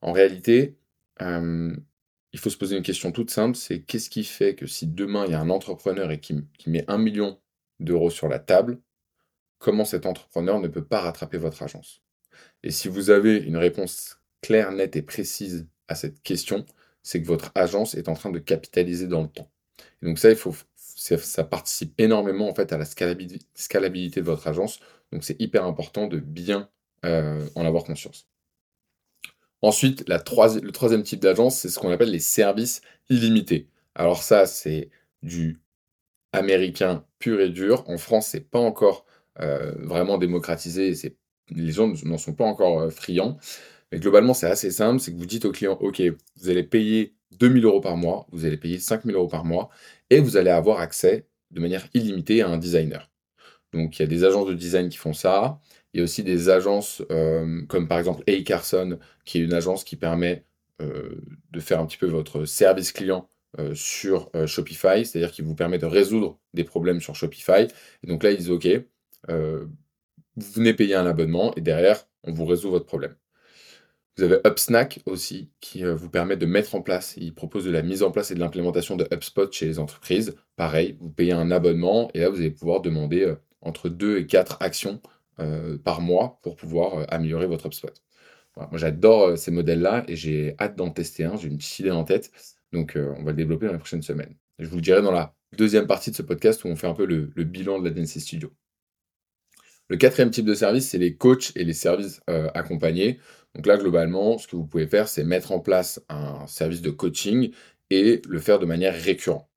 En 0.00 0.12
réalité, 0.12 0.76
il 1.20 2.38
faut 2.38 2.50
se 2.50 2.56
poser 2.56 2.76
une 2.76 2.82
question 2.82 3.12
toute 3.12 3.30
simple, 3.30 3.56
c'est 3.56 3.80
qu'est-ce 3.80 4.10
qui 4.10 4.24
fait 4.24 4.54
que 4.54 4.66
si 4.66 4.86
demain 4.86 5.26
il 5.26 5.32
y 5.32 5.34
a 5.34 5.40
un 5.40 5.50
entrepreneur 5.50 6.10
et 6.10 6.20
qui, 6.20 6.44
met 6.66 6.84
un 6.88 6.98
million 6.98 7.38
d'euros 7.80 8.10
sur 8.10 8.28
la 8.28 8.38
table, 8.38 8.80
comment 9.58 9.84
cet 9.84 10.06
entrepreneur 10.06 10.60
ne 10.60 10.68
peut 10.68 10.84
pas 10.84 11.00
rattraper 11.00 11.38
votre 11.38 11.62
agence 11.62 12.02
Et 12.62 12.70
si 12.70 12.88
vous 12.88 13.10
avez 13.10 13.36
une 13.36 13.56
réponse 13.56 14.20
claire, 14.40 14.72
nette 14.72 14.96
et 14.96 15.02
précise 15.02 15.66
à 15.88 15.94
cette 15.94 16.22
question, 16.22 16.64
c'est 17.02 17.22
que 17.22 17.26
votre 17.26 17.50
agence 17.54 17.94
est 17.94 18.08
en 18.08 18.14
train 18.14 18.30
de 18.30 18.38
capitaliser 18.38 19.06
dans 19.06 19.22
le 19.22 19.28
temps. 19.28 19.50
Et 20.02 20.06
donc 20.06 20.18
ça, 20.18 20.30
il 20.30 20.36
faut, 20.36 20.54
ça 20.76 21.44
participe 21.44 21.94
énormément 21.98 22.48
en 22.48 22.54
fait 22.54 22.72
à 22.72 22.78
la 22.78 22.84
scalabilité, 22.84 24.20
de 24.20 24.26
votre 24.26 24.46
agence. 24.46 24.80
Donc 25.12 25.24
c'est 25.24 25.40
hyper 25.40 25.64
important 25.64 26.06
de 26.06 26.18
bien 26.18 26.68
euh, 27.04 27.46
en 27.54 27.64
avoir 27.64 27.84
conscience. 27.84 28.28
Ensuite, 29.60 30.04
le 30.08 30.70
troisième 30.70 31.02
type 31.02 31.20
d'agence, 31.20 31.58
c'est 31.58 31.68
ce 31.68 31.78
qu'on 31.78 31.90
appelle 31.90 32.10
les 32.10 32.20
services 32.20 32.80
illimités. 33.08 33.68
Alors 33.94 34.22
ça, 34.22 34.46
c'est 34.46 34.90
du 35.22 35.60
américain 36.32 37.04
pur 37.18 37.40
et 37.40 37.48
dur. 37.48 37.88
En 37.88 37.98
France, 37.98 38.28
c'est 38.28 38.48
pas 38.48 38.60
encore 38.60 39.04
euh, 39.40 39.72
vraiment 39.78 40.18
démocratisé. 40.18 40.92
les 41.50 41.72
gens 41.72 41.92
n'en 42.04 42.18
sont 42.18 42.34
pas 42.34 42.44
encore 42.44 42.80
euh, 42.80 42.90
friands. 42.90 43.36
Mais 43.92 43.98
globalement, 44.00 44.34
c'est 44.34 44.46
assez 44.46 44.70
simple. 44.70 45.00
C'est 45.00 45.12
que 45.12 45.16
vous 45.16 45.26
dites 45.26 45.44
au 45.44 45.52
client, 45.52 45.78
OK, 45.80 46.02
vous 46.36 46.48
allez 46.50 46.64
payer 46.64 47.14
2000 47.38 47.64
euros 47.64 47.80
par 47.80 47.96
mois, 47.96 48.26
vous 48.32 48.44
allez 48.44 48.56
payer 48.56 48.78
5000 48.78 49.14
euros 49.14 49.28
par 49.28 49.44
mois, 49.44 49.70
et 50.10 50.20
vous 50.20 50.36
allez 50.36 50.50
avoir 50.50 50.80
accès 50.80 51.26
de 51.50 51.60
manière 51.60 51.88
illimitée 51.94 52.42
à 52.42 52.48
un 52.48 52.58
designer. 52.58 53.10
Donc, 53.72 53.98
il 53.98 54.02
y 54.02 54.04
a 54.04 54.08
des 54.08 54.24
agences 54.24 54.48
de 54.48 54.54
design 54.54 54.88
qui 54.88 54.98
font 54.98 55.12
ça. 55.12 55.60
Il 55.92 55.98
y 55.98 56.00
a 56.00 56.04
aussi 56.04 56.22
des 56.22 56.48
agences 56.48 57.02
euh, 57.10 57.62
comme 57.68 57.88
par 57.88 57.98
exemple 57.98 58.22
A. 58.28 58.42
Carson, 58.42 58.98
qui 59.24 59.38
est 59.38 59.42
une 59.42 59.54
agence 59.54 59.84
qui 59.84 59.96
permet 59.96 60.44
de 60.80 61.58
faire 61.58 61.80
un 61.80 61.86
petit 61.86 61.96
peu 61.96 62.06
votre 62.06 62.44
service 62.44 62.92
client 62.92 63.28
sur 63.74 64.30
Shopify, 64.46 65.04
c'est-à-dire 65.04 65.32
qui 65.32 65.42
vous 65.42 65.56
permet 65.56 65.78
de 65.78 65.86
résoudre 65.86 66.38
des 66.54 66.62
problèmes 66.62 67.00
sur 67.00 67.16
Shopify. 67.16 67.66
Et 68.04 68.06
donc 68.06 68.22
là, 68.22 68.30
ils 68.30 68.36
disent 68.36 68.52
OK, 68.52 68.68
vous 69.28 70.52
venez 70.52 70.74
payer 70.74 70.94
un 70.94 71.06
abonnement 71.06 71.54
et 71.54 71.60
derrière, 71.60 72.06
on 72.24 72.32
vous 72.32 72.46
résout 72.46 72.70
votre 72.70 72.86
problème. 72.86 73.14
Vous 74.16 74.24
avez 74.24 74.40
Upsnack 74.44 75.00
aussi, 75.06 75.50
qui 75.60 75.84
vous 75.84 76.10
permet 76.10 76.36
de 76.36 76.46
mettre 76.46 76.74
en 76.74 76.82
place, 76.82 77.14
il 77.16 77.34
propose 77.34 77.64
de 77.64 77.70
la 77.70 77.82
mise 77.82 78.02
en 78.02 78.10
place 78.10 78.30
et 78.30 78.34
de 78.34 78.40
l'implémentation 78.40 78.96
de 78.96 79.06
HubSpot 79.12 79.52
chez 79.52 79.66
les 79.66 79.78
entreprises. 79.78 80.34
Pareil, 80.56 80.96
vous 81.00 81.10
payez 81.10 81.32
un 81.32 81.50
abonnement 81.50 82.10
et 82.14 82.20
là, 82.20 82.28
vous 82.28 82.38
allez 82.38 82.50
pouvoir 82.50 82.80
demander 82.80 83.34
entre 83.60 83.88
2 83.88 84.18
et 84.18 84.26
4 84.26 84.58
actions 84.60 85.00
euh, 85.40 85.78
par 85.78 86.00
mois 86.00 86.40
pour 86.42 86.56
pouvoir 86.56 86.98
euh, 86.98 87.04
améliorer 87.08 87.46
votre 87.46 87.66
HubSpot. 87.66 87.92
moi, 88.56 88.68
j'adore 88.74 89.28
euh, 89.28 89.36
ces 89.36 89.52
modèles-là 89.52 90.04
et 90.08 90.16
j'ai 90.16 90.56
hâte 90.58 90.74
d'en 90.74 90.90
tester 90.90 91.24
un. 91.24 91.36
J'ai 91.36 91.46
une 91.46 91.58
petite 91.58 91.78
idée 91.78 91.92
en 91.92 92.02
tête. 92.02 92.32
Donc, 92.72 92.96
on 92.96 93.22
va 93.22 93.30
le 93.30 93.36
développer 93.36 93.66
dans 93.66 93.72
les 93.72 93.78
prochaines 93.78 94.02
semaines. 94.02 94.34
je 94.58 94.66
vous 94.68 94.76
le 94.76 94.82
dirai 94.82 95.00
dans 95.00 95.12
la 95.12 95.34
deuxième 95.56 95.86
partie 95.86 96.10
de 96.10 96.16
ce 96.16 96.22
podcast 96.22 96.64
où 96.64 96.68
on 96.68 96.76
fait 96.76 96.86
un 96.88 96.92
peu 96.92 97.06
le, 97.06 97.44
bilan 97.44 97.78
de 97.78 97.88
la 97.88 97.94
DNC 97.94 98.20
Studio. 98.20 98.52
Le 99.88 99.96
quatrième 99.96 100.30
type 100.30 100.44
de 100.44 100.54
service, 100.54 100.90
c'est 100.90 100.98
les 100.98 101.16
coachs 101.16 101.52
et 101.56 101.64
les 101.64 101.72
services 101.72 102.20
accompagnés. 102.54 103.18
Donc 103.54 103.66
là, 103.66 103.76
globalement, 103.76 104.38
ce 104.38 104.46
que 104.46 104.56
vous 104.56 104.66
pouvez 104.66 104.86
faire, 104.86 105.08
c'est 105.08 105.24
mettre 105.24 105.52
en 105.52 105.60
place 105.60 106.00
un 106.08 106.46
service 106.46 106.82
de 106.82 106.90
coaching 106.90 107.50
et 107.90 108.22
le 108.28 108.38
faire 108.38 108.58
de 108.58 108.66
manière 108.66 108.94
récurrente. 108.94 109.48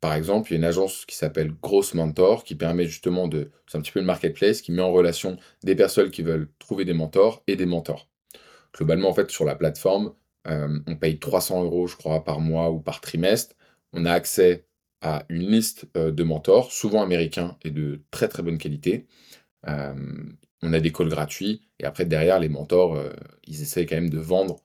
Par 0.00 0.14
exemple, 0.14 0.50
il 0.50 0.52
y 0.52 0.56
a 0.56 0.58
une 0.58 0.64
agence 0.64 1.04
qui 1.06 1.16
s'appelle 1.16 1.52
Gross 1.60 1.94
Mentor 1.94 2.44
qui 2.44 2.54
permet 2.54 2.84
justement 2.84 3.26
de. 3.26 3.50
C'est 3.66 3.78
un 3.78 3.80
petit 3.80 3.90
peu 3.90 3.98
une 3.98 4.06
marketplace 4.06 4.62
qui 4.62 4.70
met 4.70 4.82
en 4.82 4.92
relation 4.92 5.36
des 5.64 5.74
personnes 5.74 6.10
qui 6.10 6.22
veulent 6.22 6.48
trouver 6.60 6.84
des 6.84 6.92
mentors 6.92 7.42
et 7.48 7.56
des 7.56 7.66
mentors. 7.66 8.08
Globalement, 8.76 9.08
en 9.08 9.14
fait, 9.14 9.30
sur 9.30 9.44
la 9.44 9.56
plateforme, 9.56 10.14
euh, 10.46 10.78
on 10.86 10.94
paye 10.94 11.18
300 11.18 11.64
euros, 11.64 11.88
je 11.88 11.96
crois, 11.96 12.22
par 12.22 12.38
mois 12.38 12.70
ou 12.70 12.78
par 12.78 13.00
trimestre. 13.00 13.56
On 13.92 14.04
a 14.04 14.12
accès 14.12 14.66
a 15.00 15.24
une 15.28 15.48
liste, 15.48 15.86
de 15.94 16.22
mentors, 16.24 16.72
souvent 16.72 17.02
américains 17.02 17.56
et 17.62 17.70
de 17.70 18.02
très, 18.10 18.26
très 18.26 18.42
bonne 18.42 18.58
qualité. 18.58 19.06
On 19.66 20.72
a 20.72 20.80
des 20.80 20.92
calls 20.92 21.08
gratuits 21.08 21.68
et 21.78 21.84
après 21.84 22.04
derrière 22.04 22.38
les 22.38 22.48
mentors, 22.48 22.98
ils 23.44 23.62
essaient 23.62 23.86
quand 23.86 23.96
même 23.96 24.10
de 24.10 24.18
vendre, 24.18 24.60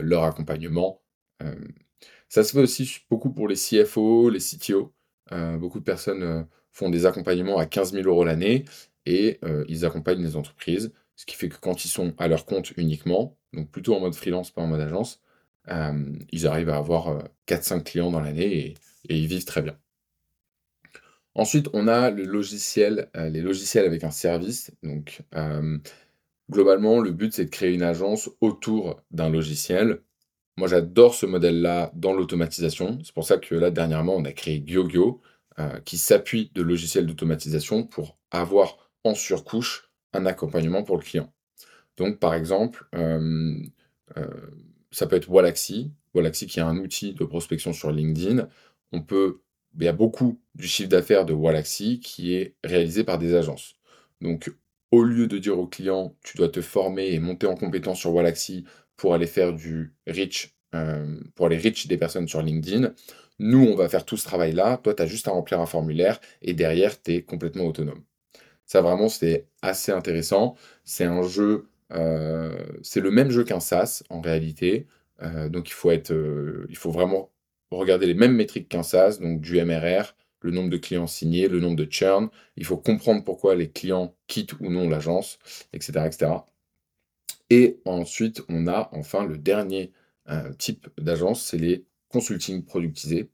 leur 0.00 0.24
accompagnement. 0.24 1.02
ça 2.28 2.44
se 2.44 2.52
fait 2.52 2.60
aussi 2.60 3.00
beaucoup 3.10 3.32
pour 3.32 3.48
les 3.48 3.56
CFO, 3.56 4.30
les 4.30 4.40
CTO. 4.40 4.94
beaucoup 5.58 5.78
de 5.80 5.84
personnes, 5.84 6.46
font 6.70 6.90
des 6.90 7.06
accompagnements 7.06 7.58
à 7.58 7.64
15 7.64 7.92
000 7.92 8.06
euros 8.06 8.24
l'année 8.24 8.64
et 9.06 9.40
ils 9.68 9.84
accompagnent 9.84 10.22
les 10.22 10.36
entreprises. 10.36 10.92
Ce 11.16 11.24
qui 11.24 11.34
fait 11.36 11.48
que 11.48 11.56
quand 11.58 11.84
ils 11.84 11.88
sont 11.88 12.14
à 12.18 12.28
leur 12.28 12.44
compte 12.44 12.72
uniquement, 12.76 13.38
donc 13.54 13.70
plutôt 13.70 13.94
en 13.94 14.00
mode 14.00 14.14
freelance, 14.14 14.50
pas 14.50 14.62
en 14.62 14.66
mode 14.66 14.80
agence, 14.80 15.22
ils 15.68 16.46
arrivent 16.46 16.68
à 16.68 16.76
avoir 16.76 17.24
4-5 17.48 17.82
clients 17.82 18.10
dans 18.10 18.20
l'année 18.20 18.74
et, 19.08 19.14
ils 19.14 19.26
vivent 19.26 19.44
très 19.44 19.62
bien. 19.62 19.78
Ensuite, 21.38 21.68
on 21.74 21.86
a 21.86 22.10
le 22.10 22.24
logiciel, 22.24 23.10
les 23.14 23.42
logiciels 23.42 23.84
avec 23.84 24.04
un 24.04 24.10
service. 24.10 24.72
Donc, 24.82 25.22
globalement, 26.50 26.98
le 27.00 27.12
but, 27.12 27.34
c'est 27.34 27.44
de 27.44 27.50
créer 27.50 27.74
une 27.74 27.82
agence 27.82 28.30
autour 28.40 29.02
d'un 29.10 29.28
logiciel. 29.28 30.00
Moi, 30.56 30.66
j'adore 30.66 31.14
ce 31.14 31.26
modèle-là 31.26 31.92
dans 31.94 32.14
l'automatisation. 32.14 32.98
C'est 33.04 33.12
pour 33.14 33.26
ça 33.26 33.36
que 33.36 33.54
là, 33.54 33.70
dernièrement, 33.70 34.16
on 34.16 34.24
a 34.24 34.32
créé 34.32 34.62
GyoGyo, 34.66 35.20
qui 35.84 35.98
s'appuie 35.98 36.50
de 36.54 36.62
logiciels 36.62 37.06
d'automatisation 37.06 37.84
pour 37.84 38.18
avoir 38.30 38.90
en 39.04 39.14
surcouche 39.14 39.90
un 40.14 40.24
accompagnement 40.24 40.82
pour 40.82 40.96
le 40.96 41.02
client. 41.02 41.30
Donc, 41.98 42.18
par 42.18 42.32
exemple, 42.32 42.88
ça 44.90 45.06
peut 45.06 45.16
être 45.16 45.28
Wallaxy. 45.28 45.92
Wallaxy 46.14 46.46
qui 46.46 46.60
est 46.60 46.62
un 46.62 46.78
outil 46.78 47.12
de 47.12 47.24
prospection 47.26 47.74
sur 47.74 47.92
LinkedIn. 47.92 48.48
On 48.92 49.02
peut, 49.02 49.42
il 49.78 49.84
y 49.84 49.88
a 49.88 49.92
beaucoup 49.92 50.40
du 50.54 50.66
chiffre 50.66 50.88
d'affaires 50.88 51.24
de 51.24 51.32
Wallaxy 51.32 52.00
qui 52.00 52.34
est 52.34 52.54
réalisé 52.64 53.04
par 53.04 53.18
des 53.18 53.34
agences. 53.34 53.76
Donc, 54.20 54.52
au 54.90 55.02
lieu 55.02 55.26
de 55.26 55.38
dire 55.38 55.58
au 55.58 55.66
client, 55.66 56.16
tu 56.24 56.36
dois 56.36 56.48
te 56.48 56.60
former 56.60 57.12
et 57.12 57.18
monter 57.20 57.46
en 57.46 57.54
compétence 57.54 57.98
sur 57.98 58.14
Wallaxy 58.14 58.64
pour 58.96 59.14
aller 59.14 59.26
faire 59.26 59.52
du 59.52 59.94
reach, 60.06 60.54
euh, 60.74 61.20
pour 61.34 61.46
aller 61.46 61.58
reach 61.58 61.86
des 61.86 61.98
personnes 61.98 62.28
sur 62.28 62.42
LinkedIn, 62.42 62.94
nous, 63.38 63.66
on 63.66 63.76
va 63.76 63.88
faire 63.88 64.04
tout 64.06 64.16
ce 64.16 64.24
travail-là. 64.24 64.78
Toi, 64.78 64.94
tu 64.94 65.02
as 65.02 65.06
juste 65.06 65.28
à 65.28 65.32
remplir 65.32 65.60
un 65.60 65.66
formulaire 65.66 66.20
et 66.40 66.54
derrière, 66.54 67.00
tu 67.02 67.12
es 67.12 67.22
complètement 67.22 67.66
autonome. 67.66 68.02
Ça, 68.64 68.80
vraiment, 68.80 69.08
c'est 69.08 69.46
assez 69.62 69.92
intéressant. 69.92 70.56
C'est 70.84 71.04
un 71.04 71.22
jeu 71.22 71.68
euh, 71.92 72.66
c'est 72.82 73.00
le 73.00 73.10
même 73.10 73.30
jeu 73.30 73.44
qu'un 73.44 73.60
SaaS 73.60 74.02
en 74.10 74.20
réalité. 74.20 74.86
Euh, 75.22 75.48
donc 75.48 75.68
il 75.68 75.72
faut, 75.72 75.90
être, 75.90 76.12
il 76.68 76.76
faut 76.76 76.90
vraiment 76.90 77.30
regarder 77.70 78.06
les 78.06 78.14
mêmes 78.14 78.34
métriques 78.34 78.68
qu'un 78.68 78.82
SaaS, 78.82 79.18
donc 79.20 79.40
du 79.40 79.62
MRR, 79.62 80.14
le 80.40 80.50
nombre 80.50 80.70
de 80.70 80.76
clients 80.76 81.06
signés, 81.06 81.48
le 81.48 81.60
nombre 81.60 81.76
de 81.76 81.90
churn. 81.90 82.28
Il 82.56 82.64
faut 82.64 82.76
comprendre 82.76 83.24
pourquoi 83.24 83.54
les 83.54 83.70
clients 83.70 84.14
quittent 84.26 84.54
ou 84.60 84.70
non 84.70 84.88
l'agence, 84.88 85.38
etc., 85.72 86.06
etc. 86.06 86.32
Et 87.50 87.80
ensuite, 87.84 88.42
on 88.48 88.66
a 88.66 88.88
enfin 88.92 89.24
le 89.24 89.38
dernier 89.38 89.92
type 90.58 90.88
d'agence, 90.98 91.42
c'est 91.42 91.58
les 91.58 91.84
consulting 92.08 92.64
productisés. 92.64 93.30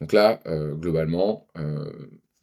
Donc 0.00 0.12
là, 0.12 0.40
globalement, 0.74 1.46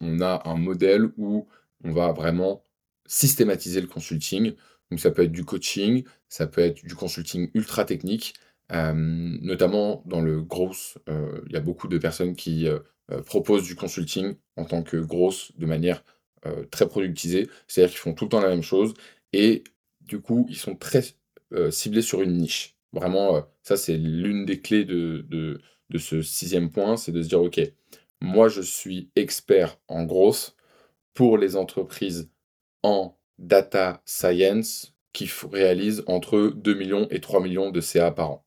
on 0.00 0.20
a 0.20 0.42
un 0.44 0.56
modèle 0.56 1.10
où 1.16 1.46
on 1.84 1.92
va 1.92 2.12
vraiment 2.12 2.64
systématiser 3.06 3.80
le 3.80 3.86
consulting. 3.86 4.54
Donc 4.90 5.00
ça 5.00 5.10
peut 5.10 5.22
être 5.22 5.32
du 5.32 5.44
coaching, 5.44 6.04
ça 6.28 6.46
peut 6.46 6.60
être 6.60 6.84
du 6.84 6.94
consulting 6.94 7.50
ultra 7.54 7.84
technique, 7.84 8.34
euh, 8.34 8.51
notamment 8.72 10.02
dans 10.06 10.20
le 10.20 10.42
gros. 10.42 10.72
Euh, 11.08 11.40
il 11.46 11.52
y 11.52 11.56
a 11.56 11.60
beaucoup 11.60 11.88
de 11.88 11.98
personnes 11.98 12.34
qui 12.34 12.66
euh, 12.66 12.78
proposent 13.26 13.64
du 13.64 13.74
consulting 13.74 14.34
en 14.56 14.64
tant 14.64 14.82
que 14.82 14.96
grosse 14.96 15.52
de 15.58 15.66
manière 15.66 16.02
très 16.72 16.88
productisée, 16.88 17.48
c'est-à-dire 17.68 17.92
qu'ils 17.92 18.00
font 18.00 18.14
tout 18.14 18.24
le 18.24 18.30
temps 18.30 18.40
la 18.40 18.48
même 18.48 18.64
chose 18.64 18.94
et 19.32 19.62
du 20.00 20.20
coup 20.20 20.44
ils 20.48 20.56
sont 20.56 20.74
très 20.74 21.04
ciblés 21.70 22.02
sur 22.02 22.20
une 22.20 22.36
niche. 22.36 22.76
Vraiment, 22.92 23.46
ça 23.62 23.76
c'est 23.76 23.96
l'une 23.96 24.44
des 24.44 24.60
clés 24.60 24.84
de, 24.84 25.24
de, 25.30 25.98
ce 25.98 26.20
sixième 26.20 26.72
point, 26.72 26.96
c'est 26.96 27.12
de 27.12 27.22
se 27.22 27.28
dire 27.28 27.40
ok, 27.40 27.60
moi 28.20 28.48
je 28.48 28.60
suis 28.60 29.08
expert 29.14 29.78
en 29.86 30.02
grosse 30.02 30.56
pour 31.14 31.38
les 31.38 31.54
entreprises 31.54 32.28
en 32.82 33.16
data 33.38 34.02
science 34.04 34.94
qui 35.12 35.30
réalise 35.52 36.02
entre 36.06 36.52
2 36.54 36.74
millions 36.74 37.06
et 37.10 37.20
3 37.20 37.40
millions 37.40 37.70
de 37.70 37.80
CA 37.80 38.10
par 38.10 38.30
an. 38.30 38.44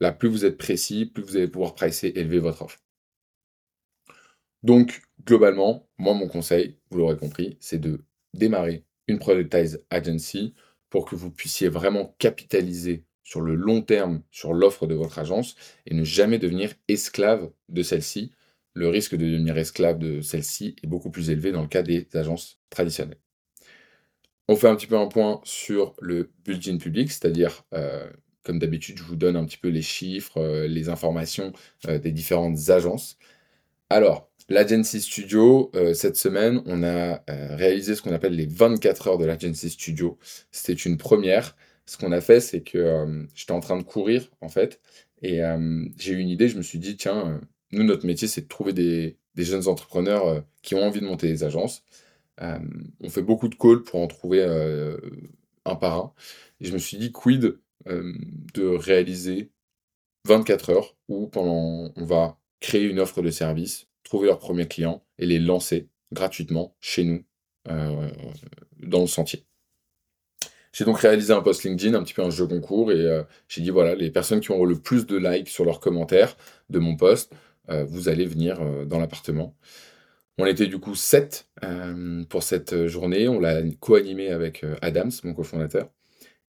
Là, 0.00 0.12
plus 0.12 0.28
vous 0.28 0.44
êtes 0.44 0.58
précis, 0.58 1.06
plus 1.06 1.22
vous 1.22 1.36
allez 1.36 1.48
pouvoir 1.48 1.74
pricer, 1.74 2.12
élever 2.16 2.38
votre 2.38 2.62
offre. 2.62 2.78
Donc, 4.62 5.02
globalement, 5.24 5.88
moi, 5.98 6.14
mon 6.14 6.28
conseil, 6.28 6.78
vous 6.90 6.98
l'aurez 6.98 7.16
compris, 7.16 7.56
c'est 7.60 7.78
de 7.78 8.04
démarrer 8.34 8.84
une 9.08 9.18
Productize 9.18 9.84
Agency 9.90 10.54
pour 10.90 11.04
que 11.04 11.16
vous 11.16 11.30
puissiez 11.30 11.68
vraiment 11.68 12.14
capitaliser 12.18 13.04
sur 13.22 13.40
le 13.40 13.54
long 13.54 13.80
terme 13.80 14.22
sur 14.30 14.52
l'offre 14.52 14.86
de 14.86 14.94
votre 14.94 15.18
agence 15.18 15.54
et 15.86 15.94
ne 15.94 16.04
jamais 16.04 16.38
devenir 16.38 16.74
esclave 16.88 17.50
de 17.68 17.82
celle-ci. 17.82 18.32
Le 18.74 18.88
risque 18.88 19.14
de 19.14 19.24
devenir 19.24 19.56
esclave 19.56 19.98
de 19.98 20.20
celle-ci 20.20 20.76
est 20.82 20.86
beaucoup 20.86 21.10
plus 21.10 21.30
élevé 21.30 21.52
dans 21.52 21.62
le 21.62 21.68
cas 21.68 21.82
des 21.82 22.08
agences 22.14 22.58
traditionnelles. 22.70 23.20
On 24.48 24.56
fait 24.56 24.68
un 24.68 24.74
petit 24.74 24.88
peu 24.88 24.96
un 24.96 25.06
point 25.06 25.40
sur 25.44 25.94
le 26.00 26.32
bulletin 26.44 26.76
public, 26.76 27.10
c'est-à-dire, 27.12 27.64
euh, 27.72 28.10
comme 28.42 28.58
d'habitude, 28.58 28.98
je 28.98 29.02
vous 29.02 29.16
donne 29.16 29.36
un 29.36 29.44
petit 29.44 29.58
peu 29.58 29.68
les 29.68 29.82
chiffres, 29.82 30.38
euh, 30.38 30.66
les 30.66 30.88
informations 30.88 31.52
euh, 31.88 31.98
des 31.98 32.12
différentes 32.12 32.70
agences. 32.70 33.18
Alors, 33.90 34.30
l'Agency 34.48 35.00
Studio, 35.00 35.70
cette 35.94 36.16
semaine, 36.16 36.62
on 36.66 36.82
a 36.82 37.22
réalisé 37.28 37.94
ce 37.94 38.02
qu'on 38.02 38.12
appelle 38.12 38.34
les 38.34 38.46
24 38.46 39.08
heures 39.08 39.18
de 39.18 39.24
l'Agency 39.24 39.70
Studio. 39.70 40.18
C'était 40.50 40.72
une 40.74 40.96
première. 40.96 41.56
Ce 41.86 41.96
qu'on 41.98 42.12
a 42.12 42.20
fait, 42.20 42.40
c'est 42.40 42.60
que 42.62 43.26
j'étais 43.34 43.52
en 43.52 43.60
train 43.60 43.76
de 43.76 43.82
courir, 43.82 44.30
en 44.40 44.48
fait, 44.48 44.80
et 45.22 45.40
j'ai 45.98 46.12
eu 46.12 46.18
une 46.18 46.28
idée. 46.28 46.48
Je 46.48 46.56
me 46.56 46.62
suis 46.62 46.78
dit, 46.80 46.96
tiens, 46.96 47.40
nous, 47.72 47.84
notre 47.84 48.06
métier, 48.06 48.28
c'est 48.28 48.42
de 48.42 48.48
trouver 48.48 48.72
des, 48.72 49.18
jeunes 49.36 49.68
entrepreneurs 49.68 50.44
qui 50.62 50.74
ont 50.74 50.82
envie 50.82 51.00
de 51.00 51.06
monter 51.06 51.28
des 51.28 51.44
agences. 51.44 51.84
Euh, 52.42 52.58
on 53.00 53.10
fait 53.10 53.22
beaucoup 53.22 53.48
de 53.48 53.54
calls 53.54 53.82
pour 53.82 54.00
en 54.00 54.06
trouver 54.06 54.40
euh, 54.42 54.96
un 55.64 55.76
par 55.76 55.94
un. 55.94 56.12
Et 56.60 56.66
je 56.66 56.72
me 56.72 56.78
suis 56.78 56.96
dit, 56.98 57.12
quid 57.12 57.44
euh, 57.44 57.60
de 57.86 58.66
réaliser 58.66 59.50
24 60.26 60.70
heures 60.70 60.96
où 61.08 61.26
pendant 61.28 61.92
on 61.96 62.04
va 62.04 62.38
créer 62.60 62.84
une 62.84 63.00
offre 63.00 63.22
de 63.22 63.30
service, 63.30 63.88
trouver 64.04 64.26
leurs 64.26 64.38
premiers 64.38 64.68
clients 64.68 65.02
et 65.18 65.26
les 65.26 65.38
lancer 65.38 65.88
gratuitement 66.12 66.76
chez 66.80 67.04
nous 67.04 67.24
dans 67.64 69.00
le 69.00 69.06
sentier. 69.06 69.44
J'ai 70.72 70.84
donc 70.84 70.98
réalisé 70.98 71.32
un 71.32 71.40
post 71.40 71.64
LinkedIn, 71.64 71.94
un 71.94 72.02
petit 72.02 72.14
peu 72.14 72.22
un 72.22 72.30
jeu 72.30 72.46
concours, 72.46 72.92
et 72.92 73.24
j'ai 73.48 73.62
dit 73.62 73.70
voilà, 73.70 73.94
les 73.94 74.10
personnes 74.10 74.40
qui 74.40 74.52
auront 74.52 74.66
le 74.66 74.78
plus 74.78 75.06
de 75.06 75.16
likes 75.16 75.48
sur 75.48 75.64
leurs 75.64 75.80
commentaires 75.80 76.36
de 76.68 76.78
mon 76.78 76.96
post, 76.96 77.32
vous 77.68 78.08
allez 78.08 78.26
venir 78.26 78.60
dans 78.86 78.98
l'appartement. 78.98 79.56
On 80.40 80.46
était 80.46 80.68
du 80.68 80.78
coup 80.78 80.94
7 80.94 81.48
euh, 81.64 82.24
pour 82.24 82.42
cette 82.42 82.86
journée. 82.86 83.28
On 83.28 83.38
l'a 83.38 83.60
co-animé 83.78 84.30
avec 84.30 84.64
euh, 84.64 84.74
Adams, 84.80 85.10
mon 85.22 85.34
cofondateur. 85.34 85.90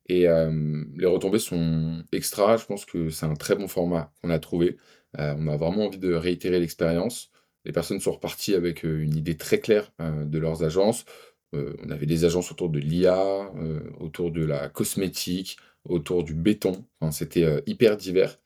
Et 0.08 0.22
les 0.22 1.06
retombées 1.06 1.38
sont 1.38 2.02
extra. 2.12 2.56
Je 2.56 2.66
pense 2.66 2.84
que 2.84 3.10
c'est 3.10 3.26
un 3.26 3.34
très 3.34 3.54
bon 3.54 3.68
format 3.68 4.12
qu'on 4.20 4.30
a 4.30 4.38
trouvé. 4.38 4.76
on 5.18 5.48
a 5.48 5.56
vraiment 5.56 5.86
envie 5.86 5.98
de 5.98 6.12
réitérer 6.12 6.60
l'expérience. 6.60 7.30
Les 7.64 7.72
personnes 7.72 8.00
sont 8.00 8.12
reparties 8.12 8.54
avec 8.54 8.82
une 8.82 9.16
idée 9.16 9.36
très 9.36 9.60
claire 9.60 9.92
de 10.00 10.38
leurs 10.38 10.64
agences. 10.64 11.04
on 11.52 11.90
avait 11.90 12.06
des 12.06 12.24
agences 12.24 12.50
autour 12.50 12.68
de 12.70 12.78
l'IA, 12.78 13.52
autour 14.00 14.30
de 14.32 14.44
la 14.44 14.68
cosmétique, 14.68 15.56
autour 15.84 16.24
du 16.24 16.34
béton. 16.34 16.84
C'était 17.10 17.62
hyper 17.66 17.96
divers. 17.96 18.38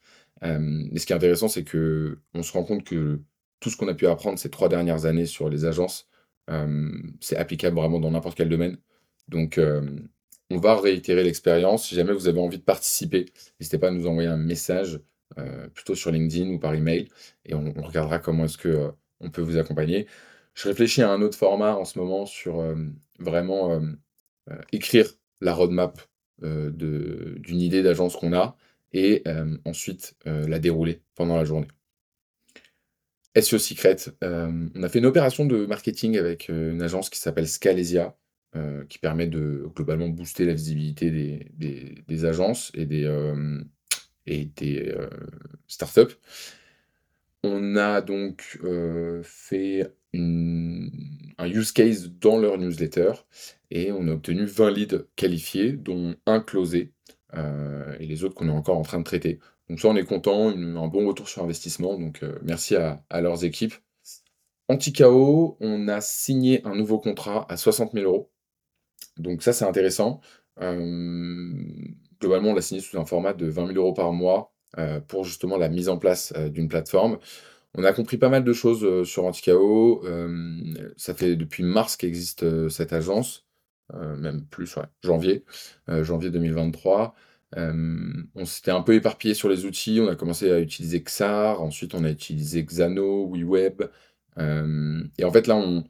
mais 0.43 0.99
ce 0.99 1.07
qui 1.07 1.13
est 1.13 1.17
intéressant, 1.17 1.49
c'est 1.49 1.65
que 1.65 2.19
on 2.35 2.43
se 2.43 2.53
rend 2.53 2.65
compte 2.65 2.85
que 2.85 3.21
tout 3.61 3.71
ce 3.71 3.77
qu'on 3.77 3.89
a 3.89 3.95
pu 3.95 4.07
apprendre 4.07 4.39
ces 4.39 4.51
trois 4.51 4.69
dernières 4.69 5.07
années 5.07 5.27
sur 5.27 5.49
les 5.49 5.65
agences, 5.65 6.09
c'est 7.21 7.37
applicable 7.37 7.77
vraiment 7.77 7.99
dans 7.99 8.11
n'importe 8.11 8.37
quel 8.37 8.51
domaine. 8.51 8.77
Donc, 9.29 9.59
on 10.51 10.59
va 10.59 10.81
réitérer 10.81 11.25
l'expérience. 11.25 11.89
Si 11.89 11.95
jamais 11.95 12.13
vous 12.13 12.29
avez 12.29 12.41
envie 12.41 12.59
de 12.59 12.63
participer, 12.63 13.27
n'hésitez 13.61 13.79
pas 13.79 13.89
à 13.89 13.91
nous 13.91 14.07
envoyer 14.07 14.29
un 14.29 14.37
message, 14.37 15.01
euh, 15.39 15.69
plutôt 15.69 15.95
sur 15.95 16.11
LinkedIn 16.11 16.51
ou 16.51 16.59
par 16.59 16.75
email, 16.75 17.09
et 17.45 17.55
on, 17.55 17.73
regardera 17.83 18.19
comment 18.19 18.45
est-ce 18.45 18.59
que 18.59 18.91
on 19.21 19.31
peut 19.31 19.43
vous 19.43 19.57
accompagner. 19.59 20.07
Je 20.55 20.69
réfléchis 20.69 21.03
à 21.03 21.11
un 21.11 21.23
autre 21.23 21.37
format 21.37 21.75
en 21.75 21.85
ce 21.85 21.99
moment 21.99 22.27
sur 22.27 22.63
vraiment 23.19 23.81
écrire 24.73 25.11
la 25.41 25.53
roadmap 25.53 26.01
d'une 26.41 27.61
idée 27.61 27.83
d'agence 27.83 28.17
qu'on 28.17 28.33
a 28.33 28.57
et 28.93 29.23
ensuite 29.65 30.17
la 30.25 30.59
dérouler 30.59 31.03
pendant 31.15 31.37
la 31.37 31.45
journée. 31.45 31.69
SEO 33.41 33.59
Secret. 33.59 33.97
Euh, 34.25 34.69
on 34.75 34.83
a 34.83 34.89
fait 34.89 34.99
une 34.99 35.07
opération 35.07 35.45
de 35.45 35.67
marketing 35.67 36.17
avec 36.17 36.49
euh, 36.49 36.73
une 36.73 36.83
agence 36.83 37.11
qui 37.11 37.19
s'appelle 37.19 37.49
Scalesia, 37.49 38.17
euh, 38.57 38.85
qui 38.87 38.99
permet 38.99 39.27
de 39.27 39.69
globalement 39.75 40.09
booster 40.09 40.45
la 40.45 40.55
visibilité 40.55 41.11
des, 41.11 42.25
agences 42.25 42.73
et 42.75 42.87
des, 42.87 43.07
et 44.27 44.47
des 44.47 44.95
startups. 45.67 46.17
On 47.43 47.77
a 47.77 48.01
donc, 48.01 48.59
fait 49.23 49.93
un 50.15 51.47
use 51.49 51.73
case 51.73 52.11
dans 52.11 52.39
leur 52.39 52.59
newsletter 52.59 53.13
et 53.71 53.93
on 53.93 54.09
a 54.09 54.13
obtenu 54.13 54.47
20 54.47 54.71
leads 54.71 55.05
qualifiés, 55.17 55.73
dont 55.73 56.17
un 56.27 56.41
closé, 56.41 56.93
et 57.35 58.07
les 58.07 58.25
autres 58.25 58.35
qu'on 58.35 58.49
est 58.49 58.53
encore 58.53 58.79
en 58.79 58.83
train 58.83 58.99
de 58.99 59.05
traiter. 59.05 59.39
Donc 59.69 59.81
ça, 59.81 59.89
on 59.89 59.97
est 59.97 60.05
content, 60.05 60.49
un 60.49 60.89
bon 60.89 61.07
retour 61.07 61.29
sur 61.29 61.43
investissement, 61.43 61.99
donc 61.99 62.23
merci 62.43 62.77
à 62.77 63.05
à 63.11 63.21
leurs 63.21 63.45
équipes. 63.45 63.75
Anti-KO, 64.69 65.57
on 65.61 65.87
a 65.87 66.01
signé 66.01 66.67
un 66.67 66.75
nouveau 66.75 66.99
contrat 66.99 67.47
à 67.49 67.57
60 67.57 67.93
000 67.93 68.13
€. 68.13 68.36
Donc 69.19 69.43
ça, 69.43 69.53
c'est 69.53 69.65
intéressant. 69.65 70.21
Globalement, 72.21 72.51
on 72.51 72.55
l'a 72.55 72.63
signé 72.63 72.81
sous 72.81 72.99
un 72.99 73.05
format 73.05 73.35
de 73.35 73.47
20 73.47 73.67
000 73.67 73.93
€ 73.93 73.95
par 73.95 74.13
mois, 74.13 74.53
heu, 74.79 75.01
pour 75.07 75.25
justement 75.25 75.57
la 75.59 75.69
mise 75.69 75.89
en 75.89 75.99
place, 75.99 76.33
heu, 76.37 76.49
d'une 76.51 76.69
plateforme. 76.69 77.19
On 77.75 77.85
a 77.85 77.93
compris 77.93 78.19
pas 78.19 78.29
mal 78.31 78.45
de 78.45 78.53
choses, 78.55 78.85
heu, 78.85 79.05
sur. 79.05 79.27
Hem, 80.07 80.75
ça 80.97 81.15
fait 81.15 81.37
depuis 81.37 81.63
mars 81.65 81.97
qu'existe, 81.97 82.69
cette 82.71 82.93
agence, 82.95 83.47
même 83.95 84.45
plus, 84.47 84.77
ouais, 84.77 84.85
janvier, 85.03 85.45
janvier 85.89 86.31
2023. 86.31 87.15
Hem, 87.57 88.29
on 88.37 88.45
s'était 88.47 88.73
un 88.73 88.83
peu 88.83 88.95
éparpillé 88.95 89.35
sur 89.35 89.49
les 89.49 89.65
outils. 89.67 90.01
On 90.03 90.09
a 90.09 90.17
commencé 90.17 90.51
à 90.53 90.61
utiliser 90.61 91.01
Xar, 91.03 91.63
ensuite 91.63 91.95
on 91.95 92.05
a 92.05 92.11
utilisé 92.11 92.65
Xano, 92.65 93.29
WeWeb, 93.33 93.83
et 95.19 95.25
en 95.25 95.31
fait, 95.33 95.47
là, 95.47 95.57
on 95.57 95.85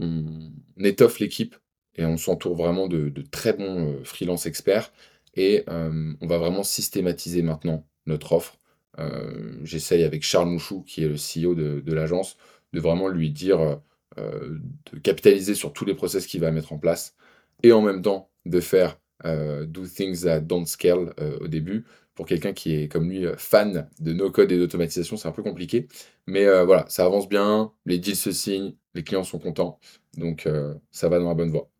on 0.00 0.50
étoffe 0.84 1.20
l'équipe 1.20 1.56
et 1.96 2.04
on 2.06 2.16
s'entoure 2.16 2.56
vraiment 2.56 2.88
de 2.88 3.12
très 3.30 3.52
bons, 3.52 3.92
heu, 3.94 4.04
freelance 4.04 4.46
experts 4.46 4.92
et 5.34 5.64
hem, 5.68 6.16
on 6.20 6.26
va 6.26 6.38
vraiment 6.38 6.62
systématiser 6.62 7.42
maintenant 7.42 7.86
notre 8.06 8.32
offre. 8.32 8.58
Heu, 8.98 9.60
j'essaye 9.64 10.04
avec 10.04 10.22
Charles 10.22 10.48
Mouchou, 10.48 10.82
qui 10.82 11.04
est 11.04 11.08
le 11.08 11.16
CEO 11.16 11.54
de 11.54 11.92
l'agence, 11.92 12.36
de 12.72 12.80
vraiment 12.80 13.08
lui 13.08 13.30
dire, 13.30 13.80
de 14.16 14.98
capitaliser 15.02 15.54
sur 15.54 15.72
tous 15.72 15.84
les 15.86 15.94
process 15.94 16.26
qu'il 16.26 16.40
va 16.40 16.50
mettre 16.50 16.72
en 16.72 16.78
place 16.78 17.14
et 17.62 17.72
en 17.72 17.80
même 17.82 18.02
temps 18.02 18.30
de 18.46 18.60
faire, 18.60 18.98
do 19.24 19.86
things 19.86 20.22
that 20.24 20.40
don't 20.42 20.66
scale, 20.66 21.14
au 21.40 21.48
début. 21.48 21.84
Pour 22.14 22.26
quelqu'un 22.26 22.52
qui 22.52 22.74
est 22.74 22.88
comme 22.88 23.08
lui, 23.10 23.24
fan 23.38 23.88
de 24.00 24.12
no 24.12 24.30
code 24.30 24.52
et 24.52 24.58
d'automatisation, 24.58 25.16
c'est 25.16 25.28
un 25.28 25.32
peu 25.32 25.42
compliqué. 25.42 25.88
Mais 26.26 26.44
voilà, 26.64 26.84
ça 26.88 27.06
avance 27.06 27.28
bien, 27.28 27.72
les 27.86 27.98
deals 27.98 28.16
se 28.16 28.32
signent, 28.32 28.74
les 28.94 29.02
clients 29.04 29.24
sont 29.24 29.38
contents, 29.38 29.78
donc 30.18 30.46
ça 30.90 31.08
va 31.08 31.18
dans 31.18 31.28
la 31.28 31.34
bonne 31.34 31.50
voie. 31.50 31.71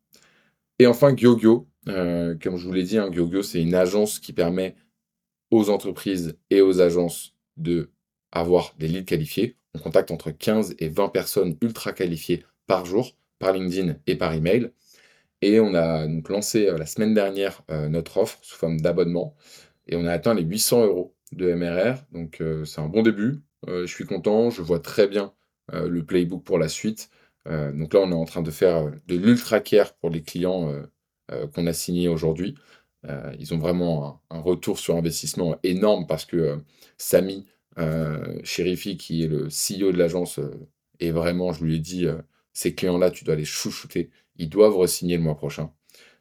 Et 0.79 0.87
enfin 0.87 1.13
Guiogio, 1.13 1.69
heu, 1.89 2.39
comme 2.43 2.57
je 2.57 2.67
vous 2.67 2.73
l'ai 2.73 2.83
dit, 2.85 2.99
hein, 2.99 3.11
Guiogio, 3.11 3.43
c'est 3.43 3.63
une 3.63 3.75
agence 3.75 4.19
qui 4.19 4.33
permet 4.33 4.75
aux 5.51 5.71
entreprises 5.71 6.37
et 6.51 6.61
aux 6.63 6.81
agences 6.81 7.35
d'avoir 7.57 8.75
des 8.79 8.89
leads 8.89 9.05
qualifiés. 9.07 9.57
On 9.75 9.81
contacte 9.81 10.11
entre 10.11 10.31
15 10.33 10.75
et 10.81 10.89
20 10.89 11.09
personnes 11.11 11.57
ultra 11.63 11.93
qualifiées 11.93 12.45
par 12.67 12.87
jour, 12.87 13.17
par 13.39 13.53
LinkedIn 13.55 13.97
et 14.07 14.17
par 14.17 14.35
email. 14.35 14.73
Et 15.43 15.61
on 15.61 15.75
a 15.75 16.07
donc 16.09 16.29
lancé, 16.31 16.69
heu, 16.69 16.79
la 16.79 16.87
semaine 16.87 17.15
dernière, 17.15 17.63
heu, 17.71 17.89
notre 17.89 18.19
offre 18.19 18.39
sous 18.43 18.57
forme 18.57 18.81
d'abonnement 18.81 19.37
et 19.89 19.97
on 19.97 20.07
a 20.07 20.13
atteint 20.13 20.35
les 20.35 20.43
800 20.45 20.85
€ 20.87 21.15
de 21.33 21.51
MRR, 21.55 22.05
donc 22.13 22.43
c'est 22.65 22.81
un 22.81 22.89
bon 22.89 23.03
début. 23.03 23.41
Je 23.69 23.87
suis 23.87 24.05
content, 24.07 24.51
je 24.51 24.63
vois 24.63 24.81
très 24.81 25.09
bien, 25.09 25.33
le 25.73 26.05
playbook 26.05 26.45
pour 26.45 26.59
la 26.59 26.69
suite. 26.69 27.11
Heu, 27.49 27.73
donc 27.73 27.95
là, 27.95 28.01
on 28.01 28.11
est 28.11 28.15
en 28.15 28.25
train 28.25 28.43
de 28.43 28.51
faire, 28.51 28.87
heu, 28.87 28.93
de 29.09 29.17
l'ultra 29.17 29.61
care 29.61 29.95
pour 29.97 30.11
les 30.11 30.23
clients, 30.23 30.71
heu, 30.73 30.89
qu'on 31.55 31.67
a 31.67 31.73
signés 31.73 32.09
aujourd'hui. 32.09 32.55
Ils 33.39 33.53
ont 33.55 33.59
vraiment 33.59 34.23
un 34.31 34.41
retour 34.41 34.79
sur 34.79 34.97
investissement 34.97 35.57
énorme 35.65 36.07
parce 36.07 36.25
que, 36.25 36.61
Samy, 36.99 37.47
heu, 37.79 38.41
Chérifi, 38.45 38.97
qui 38.97 39.25
est 39.25 39.29
le 39.29 39.49
CEO 39.51 39.93
de 39.93 39.99
l'agence, 39.99 40.39
est 41.01 41.11
vraiment 41.11 41.53
je 41.53 41.65
lui 41.65 41.77
ai 41.77 41.79
dit, 41.81 42.07
«Ces 42.53 42.75
clients-là, 42.75 43.11
tu 43.11 43.25
dois 43.25 43.35
les 43.37 43.45
chouchouter, 43.45 44.11
ils 44.37 44.49
doivent 44.49 44.77
re-signer 44.79 45.17
le 45.17 45.23
mois 45.25 45.37
prochain». 45.37 45.73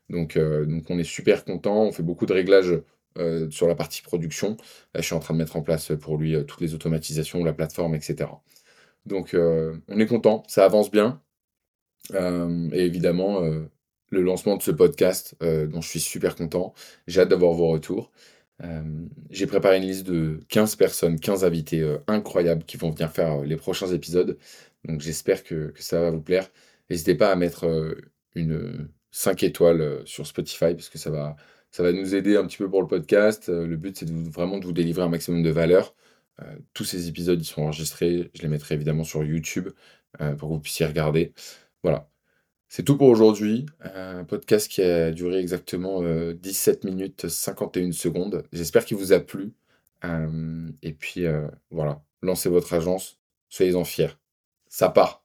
Donc 0.10 0.38
donc 0.40 0.86
on 0.90 1.00
est 1.00 1.04
super 1.06 1.46
content, 1.46 1.84
on 1.86 1.92
fait 1.94 2.04
beaucoup 2.04 2.26
de 2.28 2.34
réglages, 2.34 2.82
sur 3.52 3.68
la 3.68 3.76
partie 3.76 4.02
production. 4.04 4.58
Je 4.96 5.02
suis 5.04 5.16
en 5.16 5.20
train 5.20 5.34
de 5.36 5.40
mettre 5.40 5.58
en 5.58 5.64
place, 5.64 5.92
pour 6.02 6.18
lui, 6.18 6.36
toutes 6.48 6.62
les 6.62 6.74
automatisations, 6.76 7.44
la 7.44 7.54
plateforme 7.54 7.96
et 7.96 8.02
cetera. 8.02 8.44
Donc 9.06 9.34
heu, 9.34 9.82
on 9.88 10.00
est 10.00 10.06
content, 10.08 10.44
ça 10.48 10.66
avance 10.66 10.92
bien. 10.92 11.22
Hem 12.14 12.70
et 12.74 12.82
évidemment, 12.86 13.44
heu, 13.44 13.70
le 14.10 14.22
lancement 14.22 14.58
de 14.58 14.64
ce 14.64 14.72
podcast, 14.72 15.36
dont 15.42 15.82
je 15.82 15.90
suis 15.90 16.00
super 16.02 16.36
content. 16.36 16.74
J'ai 17.08 17.22
hâte 17.22 17.30
d'avoir 17.30 17.54
vos 17.54 17.70
retours. 17.70 18.12
J'ai 19.30 19.48
préparé 19.48 19.78
une 19.78 19.84
liste 19.84 20.06
de 20.08 20.40
15 20.50 20.76
personnes, 20.76 21.20
15 21.20 21.44
invités, 21.46 21.98
incroyables 22.08 22.64
qui 22.66 22.78
vont 22.78 22.92
venir 22.92 23.12
faire, 23.12 23.42
les 23.42 23.56
prochains 23.58 23.88
épisodes. 23.94 24.38
Donc 24.86 25.02
j'espère 25.02 25.44
que 25.44 25.74
ça 25.80 26.02
va 26.02 26.12
vous 26.12 26.22
plaire. 26.22 26.50
N'hésitez 26.90 27.16
pas 27.16 27.32
à 27.32 27.36
mettre, 27.36 27.96
une, 28.36 28.54
heu, 28.54 28.90
5 29.12 29.44
étoiles, 29.44 30.02
sur 30.06 30.28
Spotify 30.28 30.74
parce 30.76 30.90
que 30.90 30.98
ça 30.98 31.10
va 31.12 31.92
nous 31.94 32.16
aider 32.16 32.36
un 32.38 32.46
petit 32.48 32.58
peu 32.58 32.70
pour 32.70 32.82
le 32.82 32.88
podcast. 32.88 33.50
Le 33.50 33.78
but, 33.78 33.98
c'est 33.98 34.10
vraiment 34.10 34.58
de 34.60 34.66
vous 34.66 34.74
délivrer 34.74 35.04
un 35.04 35.10
maximum 35.10 35.44
de 35.44 35.50
valeur. 35.52 35.96
Heu, 36.42 36.64
tous 36.74 36.84
ces 36.86 37.08
épisodes, 37.10 37.40
ils 37.42 37.46
sont 37.46 37.64
enregistrés. 37.64 38.32
Je 38.36 38.42
les 38.44 38.48
mettrai 38.50 38.76
évidemment 38.76 39.04
sur 39.04 39.24
YouTube, 39.24 39.70
heu, 40.22 40.36
pour 40.38 40.50
que 40.50 40.54
vous 40.56 40.60
puissiez 40.62 40.86
regarder. 40.86 41.34
Voilà. 41.84 42.10
C'est 42.70 42.84
tout 42.84 42.98
pour 42.98 43.08
aujourd'hui. 43.10 43.66
Un 43.82 44.24
podcast 44.26 44.70
qui 44.70 44.82
a 44.84 45.12
duré 45.12 45.40
exactement, 45.40 46.04
heu, 46.04 46.34
17 46.36 46.86
minutes 46.86 47.28
51 47.30 47.92
secondes. 47.94 48.44
J'espère 48.54 48.86
qu'il 48.86 48.98
vous 48.98 49.14
a 49.14 49.20
plu. 49.22 49.54
Et 50.84 50.94
puis, 50.94 51.26
voilà, 51.72 52.04
lancez 52.22 52.50
votre 52.50 52.74
agence, 52.74 53.20
soyez-en 53.50 53.84
fiers. 53.86 54.10
Ça 54.70 54.90
part! 54.90 55.21